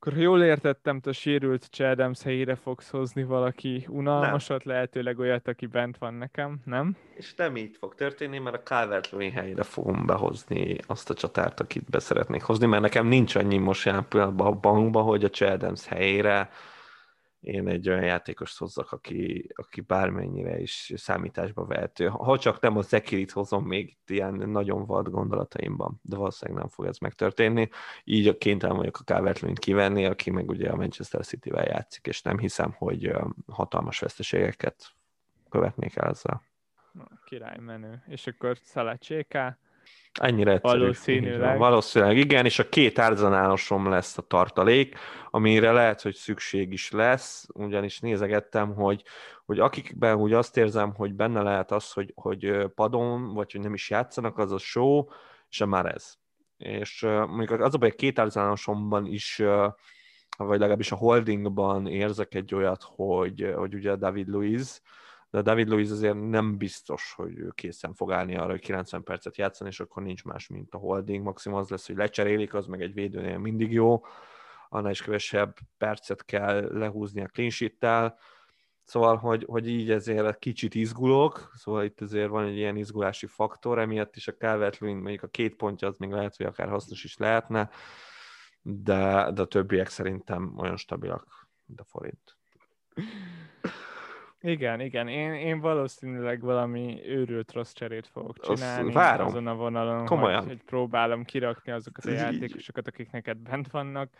[0.00, 5.66] Akkor ha jól értettem, te sérült Chadams helyére fogsz hozni valaki unalmasat, lehetőleg olyat, aki
[5.66, 6.96] bent van nekem, nem?
[7.14, 11.90] És nem így fog történni, mert a calvert helyére fogom behozni azt a csatárt, akit
[11.90, 15.86] be szeretnék hozni, mert nekem nincs annyi most jelen pillanatban a bankban, hogy a Chadams
[15.86, 16.50] helyére
[17.40, 22.06] én egy olyan játékost hozzak, aki, aki bármennyire is számításba vehető.
[22.06, 26.70] Ha csak nem a Zekirit hozom még itt ilyen nagyon vad gondolataimban, de valószínűleg nem
[26.70, 27.68] fog ez megtörténni.
[28.04, 32.38] Így kénytelen vagyok a calvert kivenni, aki meg ugye a Manchester City-vel játszik, és nem
[32.38, 33.12] hiszem, hogy
[33.46, 34.92] hatalmas veszteségeket
[35.48, 36.42] követnék el ezzel.
[36.92, 38.02] Na, király menő.
[38.06, 39.58] És akkor Szalacséká,
[40.20, 40.78] Ennyire egyszerű.
[40.78, 41.58] Valószínűleg.
[41.58, 44.96] Valószínűleg igen, és a két árzanálosom lesz a tartalék,
[45.30, 49.02] amire lehet, hogy szükség is lesz, ugyanis nézegettem, hogy,
[49.46, 53.74] hogy akikben úgy azt érzem, hogy benne lehet az, hogy, hogy padon, vagy hogy nem
[53.74, 55.04] is játszanak, az a show,
[55.58, 56.14] a már ez.
[56.56, 59.42] És mondjuk az a baj, a két árzanánosomban is
[60.36, 64.82] vagy legalábbis a holdingban érzek egy olyat, hogy, hogy ugye David Luiz,
[65.30, 69.36] de David Luiz azért nem biztos, hogy ő készen fog állni arra, hogy 90 percet
[69.36, 71.24] játszani, és akkor nincs más, mint a holding.
[71.24, 74.04] Maximum az lesz, hogy lecserélik, az meg egy védőnél mindig jó,
[74.68, 78.18] annál is kevesebb percet kell lehúzni a clean sheet-tel.
[78.84, 83.78] Szóval, hogy, hogy így ezért kicsit izgulok, szóval itt azért van egy ilyen izgulási faktor,
[83.78, 87.16] emiatt is a calvert mondjuk a két pontja az még lehet, hogy akár hasznos is
[87.16, 87.70] lehetne,
[88.62, 92.36] de, de a többiek szerintem olyan stabilak, mint a forint.
[94.40, 95.08] Igen, igen.
[95.08, 99.26] Én, én valószínűleg valami őrült rossz cserét fogok Azt csinálni várom.
[99.26, 100.38] azon a vonalon, Komolyan.
[100.38, 104.10] Hogy, hogy próbálom kirakni azokat a játékosokat, akik neked bent vannak,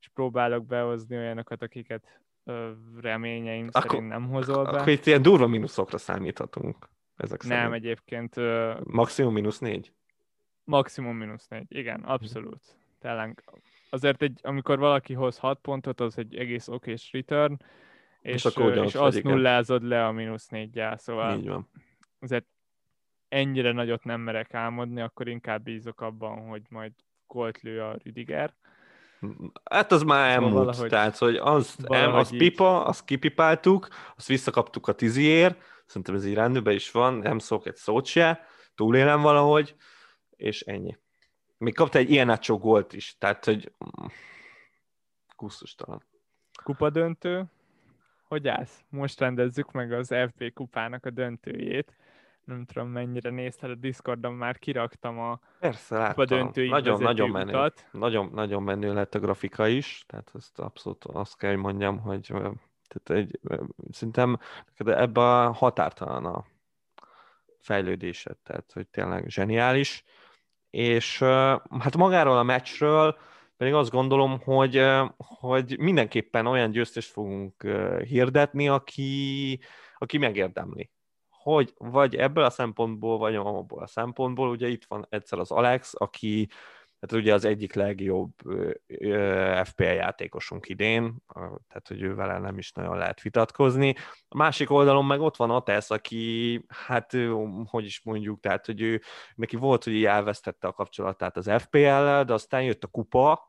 [0.00, 2.70] és próbálok behozni olyanokat, akiket ö,
[3.00, 4.70] reményeim Akkor- szerint nem hozol be.
[4.70, 6.88] Akkor itt ilyen durva mínuszokra számíthatunk.
[7.16, 7.74] Ezek nem, szerint.
[7.74, 9.92] egyébként ö, Maximum mínusz négy?
[10.64, 11.66] maximum mínusz négy.
[11.76, 12.62] Igen, abszolút.
[13.00, 13.44] Tényleg.
[13.90, 17.56] Azért, egy, amikor valaki hoz 6 pontot, az egy egész okés return,
[18.32, 19.32] és, akkor és, ugyanott és azt igen.
[19.32, 21.68] nullázod le a mínusz négyel, szóval Így van.
[22.20, 22.46] azért
[23.28, 26.92] ennyire nagyot nem merek álmodni, akkor inkább bízok abban, hogy majd
[27.26, 28.54] gólt lő a Rüdiger.
[29.64, 32.38] Hát az már Szóval elmúlt, valahogy- tehát, hogy az, em, az így.
[32.38, 37.66] pipa, azt kipipáltuk, azt visszakaptuk a tiziért, szerintem ez így rendben is van, nem szólok
[37.66, 39.74] egy szót se, túlélem valahogy,
[40.36, 40.96] és ennyi.
[41.58, 44.06] Még kapta egy ilyen gólt is, tehát, hogy mm,
[45.36, 46.02] kusztustalan.
[46.62, 47.44] Kupa döntő.
[48.28, 48.84] Hogy állsz?
[48.88, 51.96] Most rendezzük meg az FB kupának a döntőjét.
[52.44, 56.26] Nem tudom, mennyire nézted a Discordon, már kiraktam a Persze, kupa láttam.
[56.38, 57.48] döntőig Nagyon, vezető nagyon menő.
[57.52, 57.86] utat.
[57.92, 62.32] Nagyon, nagyon menő lett a grafika is, tehát ezt abszolút azt kell, hogy mondjam, hogy
[62.88, 63.40] tehát egy,
[63.90, 64.38] szerintem
[64.76, 66.44] ebben határtalan a
[67.58, 70.04] fejlődésed, tehát hogy tényleg zseniális,
[70.70, 71.18] és
[71.78, 73.18] hát magáról a meccsről
[73.64, 74.82] pedig azt gondolom, hogy,
[75.16, 77.62] hogy mindenképpen olyan győztest fogunk
[78.02, 79.60] hirdetni, aki,
[79.98, 80.90] aki megérdemli.
[81.28, 85.92] Hogy vagy ebből a szempontból, vagy abból a szempontból, ugye itt van egyszer az Alex,
[85.96, 86.48] aki
[87.10, 88.32] hát ugye az egyik legjobb
[89.64, 91.16] FPL játékosunk idén,
[91.68, 93.94] tehát hogy ővel nem is nagyon lehet vitatkozni.
[94.28, 97.12] A másik oldalon meg ott van Atesz, aki, hát
[97.64, 99.02] hogy is mondjuk, tehát hogy ő,
[99.34, 103.48] neki volt, hogy elvesztette a kapcsolatát az FPL-lel, de aztán jött a kupa,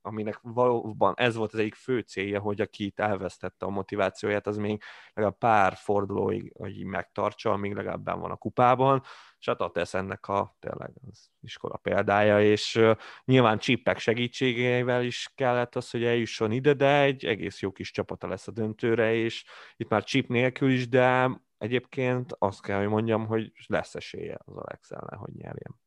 [0.00, 4.56] aminek valóban ez volt az egyik fő célja, hogy aki itt elvesztette a motivációját, az
[4.56, 4.82] még
[5.12, 9.02] legalább pár fordulóig hogy megtartsa, amíg legalább benn van a kupában,
[9.46, 12.80] és hát Atesz ennek a tényleg az iskola példája, és
[13.24, 18.28] nyilván csippek segítségével is kellett az, hogy eljusson ide, de egy egész jó kis csapata
[18.28, 19.44] lesz a döntőre, és
[19.76, 24.56] itt már chip nélkül is, de egyébként azt kell, hogy mondjam, hogy lesz esélye az
[24.56, 25.80] Alex ellen, hogy nyerjen.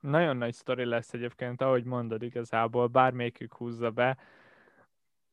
[0.00, 4.18] Nagyon nagy sztori lesz egyébként, ahogy mondod igazából, bármelyikük húzza be,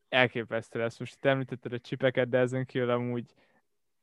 [0.09, 0.99] elképesztő lesz.
[0.99, 3.34] Most itt említetted a csipeket, de ezen kívül amúgy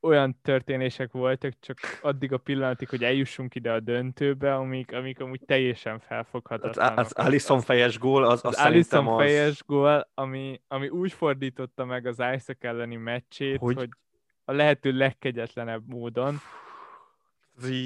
[0.01, 5.41] olyan történések voltak, csak addig a pillanatig, hogy eljussunk ide a döntőbe, amik, amik amúgy
[5.47, 6.99] teljesen Az, felfoghatatlanok.
[6.99, 9.19] az Alisson fejes gól, az, az, az Alisson az...
[9.19, 13.89] fejes gól, ami, ami úgy fordította meg az Isaac elleni meccsét, Hogy- hogy, hogy
[14.45, 16.37] a lehető legkegyetlenebb módon.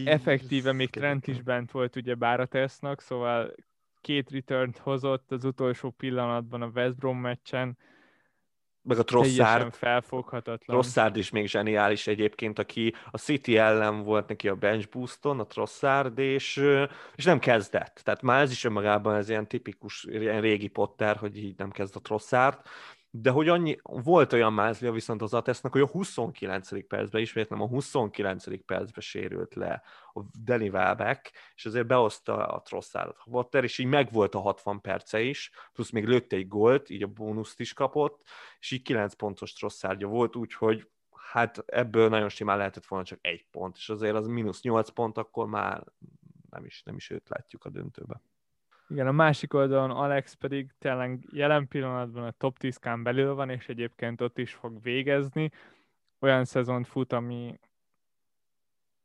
[0.04, 3.54] Effektíve még Trent is bent volt ugye Báratesznak, szóval
[4.00, 7.78] két return hozott az utolsó pillanatban a West Brom meccsen,
[8.84, 10.80] meg a Trosszárd, felfoghatatlan.
[10.80, 15.46] Trosszárd is még zseniális egyébként, aki a City ellen volt neki a bench booston, a
[15.46, 16.62] Trosszárd, és,
[17.14, 18.00] és nem kezdett.
[18.04, 21.96] Tehát már ez is önmagában ez ilyen tipikus, ilyen régi Potter, hogy így nem kezd
[21.96, 22.58] a Trosszárd,
[23.16, 26.86] de hogy annyi, volt olyan mázlia viszont az Atesznek, hogy a 29.
[26.86, 28.64] percben, ismétlem a 29.
[28.64, 33.86] percben sérült le a Danny Welbeck, és azért behozta a Trosszárat a Potter, és így
[33.86, 38.22] megvolt a 60 perce is, plusz még lőtte egy gólt, így a bónuszt is kapott,
[38.58, 43.46] és így 9 pontos Trosszárgya volt, úgyhogy hát ebből nagyon simán lehetett volna csak egy
[43.50, 45.84] pont, és azért az mínusz 8 pont, akkor már
[46.50, 48.20] nem is, nem is őt látjuk a döntőbe.
[48.88, 53.50] Igen, a másik oldalon Alex pedig tényleg jelen pillanatban a top 10 kán belül van,
[53.50, 55.50] és egyébként ott is fog végezni.
[56.18, 57.58] Olyan szezont fut, ami,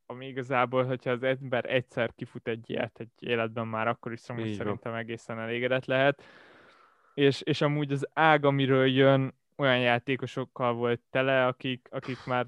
[0.05, 4.47] ami igazából, hogyha az ember egyszer kifut egy ilyet egy életben már, akkor is szóval
[4.47, 6.23] szerintem egészen elégedett lehet.
[7.13, 12.45] És, és amúgy az ág, amiről jön, olyan játékosokkal volt tele, akik, akik már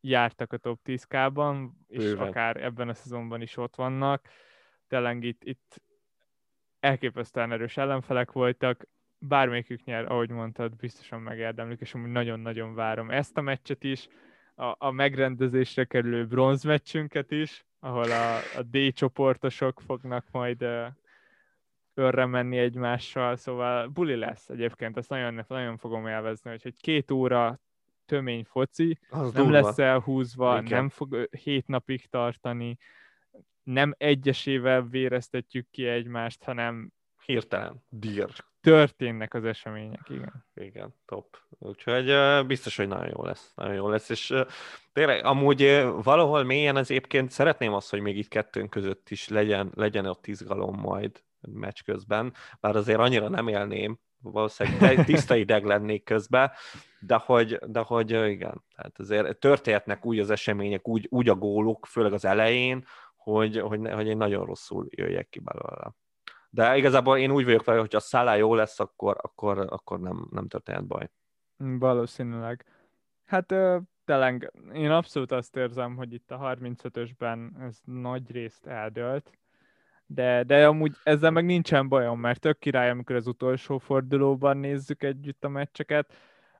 [0.00, 2.28] jártak a top 10K-ban, és Bőven.
[2.28, 4.28] akár ebben a szezonban is ott vannak.
[4.88, 5.82] Tényleg itt, itt
[6.80, 8.86] elképesztően erős ellenfelek voltak,
[9.18, 14.08] bármelyikük nyer, ahogy mondtad, biztosan megérdemlik, és amúgy nagyon-nagyon várom ezt a meccset is,
[14.54, 20.86] a, a megrendezésre kerülő bronzmeccsünket is, ahol a, a D csoportosok fognak majd uh,
[21.94, 27.10] örre menni egymással, szóval buli lesz egyébként, ezt nagyon, nagyon fogom élvezni, hogy, hogy két
[27.10, 27.60] óra
[28.06, 29.60] tömény foci, Az nem durva.
[29.60, 30.78] lesz elhúzva, Igen.
[30.78, 32.76] nem fog hét napig tartani,
[33.66, 36.92] nem egyesével véreztetjük ki egymást, hanem
[37.24, 38.28] hirtelen, dír.
[38.60, 40.46] Történnek az események, igen.
[40.54, 41.38] Igen, top.
[41.58, 42.14] Úgyhogy
[42.46, 43.52] biztos, hogy nagyon jó lesz.
[43.54, 44.34] Nagyon jó lesz, és
[44.92, 49.70] tényleg amúgy valahol mélyen az egyébként szeretném azt, hogy még itt kettőnk között is legyen,
[49.74, 56.04] legyen ott izgalom majd meccs közben, bár azért annyira nem élném, valószínűleg tiszta ideg lennék
[56.04, 56.50] közben,
[57.00, 61.86] de hogy, de hogy igen, tehát azért történhetnek úgy az események, úgy, úgy a góluk,
[61.86, 62.84] főleg az elején,
[63.30, 65.94] hogy, hogy, ne, hogy én nagyon rosszul jöjjek ki belőle.
[66.50, 70.28] De igazából én úgy vagyok vele, hogy ha Szálá jó lesz, akkor, akkor, akkor nem,
[70.30, 71.10] nem történhet baj.
[71.56, 72.64] Valószínűleg.
[73.24, 73.54] Hát
[74.04, 79.30] tényleg, én abszolút azt érzem, hogy itt a 35-ösben ez nagy részt eldőlt,
[80.06, 85.02] de, de amúgy ezzel meg nincsen bajom, mert tök király, amikor az utolsó fordulóban nézzük
[85.02, 86.12] együtt a meccseket,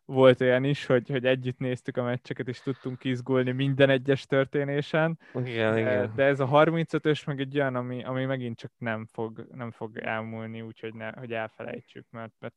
[0.06, 5.18] volt olyan is, hogy, hogy együtt néztük a meccseket, és tudtunk izgulni minden egyes történésen.
[5.34, 6.12] Igen, de, igen.
[6.14, 9.96] de ez a 35-ös meg egy olyan, ami, ami megint csak nem fog, nem fog
[9.96, 12.54] elmúlni, úgyhogy ne, hogy elfelejtsük, mert, mert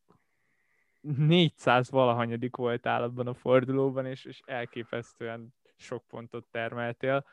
[1.01, 7.25] 400 valahanyadik volt állatban a fordulóban, és, és elképesztően sok pontot termeltél.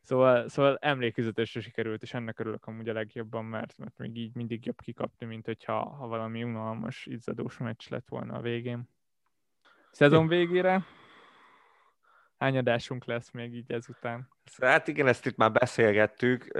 [0.00, 4.66] Szóval, szóval emlékezetesre sikerült, és ennek örülök amúgy a legjobban, mert, mert még így mindig
[4.66, 8.88] jobb kikapni, mint hogyha ha valami unalmas, izzadós meccs lett volna a végén.
[9.90, 10.84] Szezon végére
[12.40, 14.28] hány adásunk lesz még így ezután?
[14.60, 16.58] Hát igen, ezt itt már beszélgettük.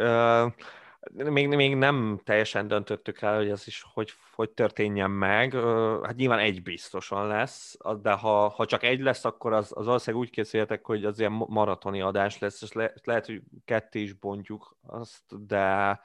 [1.12, 5.54] Még, még nem teljesen döntöttük el, hogy ez is hogy, hogy történjen meg.
[6.02, 10.26] Hát nyilván egy biztosan lesz, de ha, ha csak egy lesz, akkor az, az valószínűleg
[10.26, 14.76] úgy készüljetek, hogy az ilyen maratoni adás lesz, és le, lehet, hogy ketté is bontjuk
[14.86, 16.00] azt, de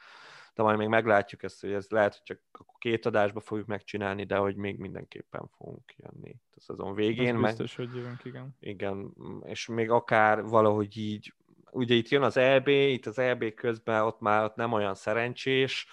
[0.55, 4.35] de majd még meglátjuk ezt, hogy ez lehet, hogy csak két adásba fogjuk megcsinálni, de
[4.35, 7.35] hogy még mindenképpen fogunk jönni a szezon végén.
[7.35, 8.55] Ez biztos, meg, hogy jövünk, igen.
[8.59, 9.13] Igen,
[9.43, 11.33] és még akár valahogy így,
[11.71, 15.87] ugye itt jön az EB, itt az EB közben ott már ott nem olyan szerencsés,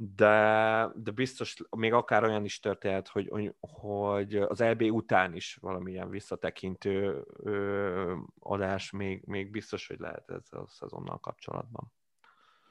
[0.00, 6.10] de, de biztos még akár olyan is történhet, hogy, hogy az EB után is valamilyen
[6.10, 11.92] visszatekintő ö, adás még, még biztos, hogy lehet ezzel a szezonnal kapcsolatban.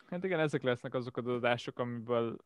[0.09, 2.37] Hát igen, ezek lesznek azok az adások, amiből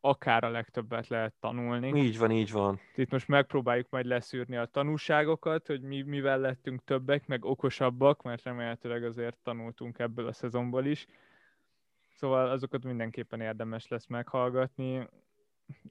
[0.00, 2.00] akár a legtöbbet lehet tanulni.
[2.00, 2.80] Így van, így van.
[2.94, 8.42] Itt most megpróbáljuk majd leszűrni a tanulságokat, hogy mi, mivel lettünk többek, meg okosabbak, mert
[8.42, 11.06] remélhetőleg azért tanultunk ebből a szezonból is.
[12.14, 15.08] Szóval azokat mindenképpen érdemes lesz meghallgatni.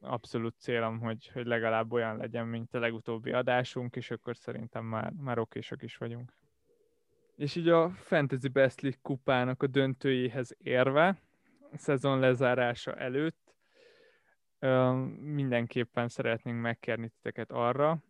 [0.01, 5.11] Abszolút célom, hogy, hogy legalább olyan legyen, mint a legutóbbi adásunk, és akkor szerintem már,
[5.11, 6.33] már okésak is vagyunk.
[7.39, 11.21] És így a Fantasy Best League kupának a döntőjéhez érve,
[11.71, 13.55] a szezon lezárása előtt,
[15.19, 18.03] mindenképpen szeretnénk megkérni titeket arra,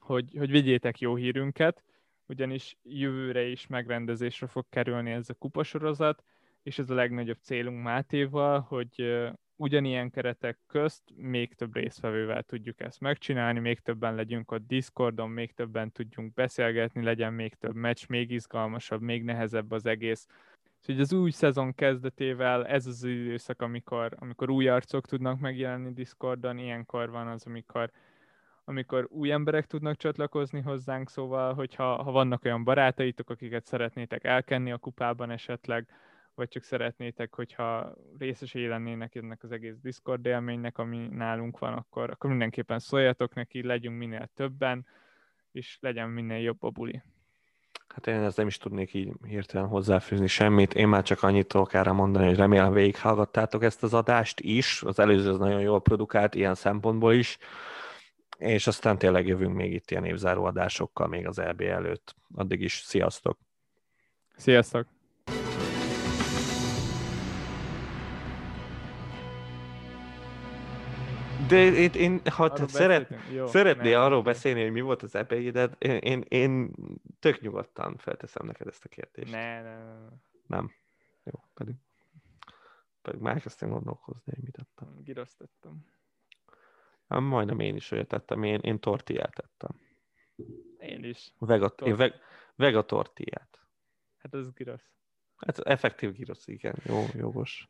[0.00, 1.84] hogy, hogy vigyétek jó hírünket,
[2.26, 6.24] ugyanis jövőre is megrendezésre fog kerülni ez a kupasorozat,
[6.62, 9.22] és ez a legnagyobb célunk Mátéval, hogy
[9.58, 15.54] ugyanilyen keretek közt még több résztvevővel tudjuk ezt megcsinálni, még többen legyünk a Discordon, még
[15.54, 20.26] többen tudjunk beszélgetni, legyen még több meccs, még izgalmasabb, még nehezebb az egész.
[20.78, 26.58] Úgyhogy az új szezon kezdetével ez az időszak, amikor, amikor új arcok tudnak megjelenni Discordon,
[26.58, 27.90] ilyenkor van az, amikor
[28.64, 34.72] amikor új emberek tudnak csatlakozni hozzánk, szóval, hogyha ha vannak olyan barátaitok, akiket szeretnétek elkenni
[34.72, 35.88] a kupában esetleg,
[36.38, 42.10] vagy csak szeretnétek, hogyha részesei lennének ennek az egész Discord élménynek, ami nálunk van, akkor,
[42.10, 44.86] akkor mindenképpen szóljatok neki, legyünk minél többen,
[45.52, 47.02] és legyen minél jobb a buli.
[47.88, 50.74] Hát én ezt nem is tudnék így hirtelen hozzáfűzni semmit.
[50.74, 54.82] Én már csak annyit tudok erre mondani, hogy remélem végighallgattátok ezt az adást is.
[54.82, 57.38] Az előző az nagyon jól produkált ilyen szempontból is.
[58.38, 62.14] És aztán tényleg jövünk még itt ilyen évzáró adásokkal még az EB előtt.
[62.34, 63.38] Addig is sziasztok!
[64.36, 64.97] Sziasztok!
[71.48, 73.14] De én, én ha Arról szeret?
[73.32, 76.74] Jó, szeretnél nem, arról beszélni, hogy mi volt az ebéded, én, én, én
[77.18, 79.32] tök nyugodtan felteszem neked ezt a kérdést.
[79.32, 80.08] Ne, ne, ne.
[80.46, 80.72] Nem.
[81.24, 81.74] Jó, pedig,
[83.02, 85.02] pedig már elkezdtem gondolkozni, hogy mit tettem.
[85.02, 85.86] Giroztattam.
[87.08, 89.80] Hát majdnem én is olyat tettem, én, én tortillát tettem.
[90.78, 91.32] Én is.
[91.38, 92.14] Vega, én veg,
[92.54, 93.58] vega tortillát.
[94.18, 94.90] Hát az girosz.
[95.36, 97.66] Hát effektív girosz, igen, jó, jogos.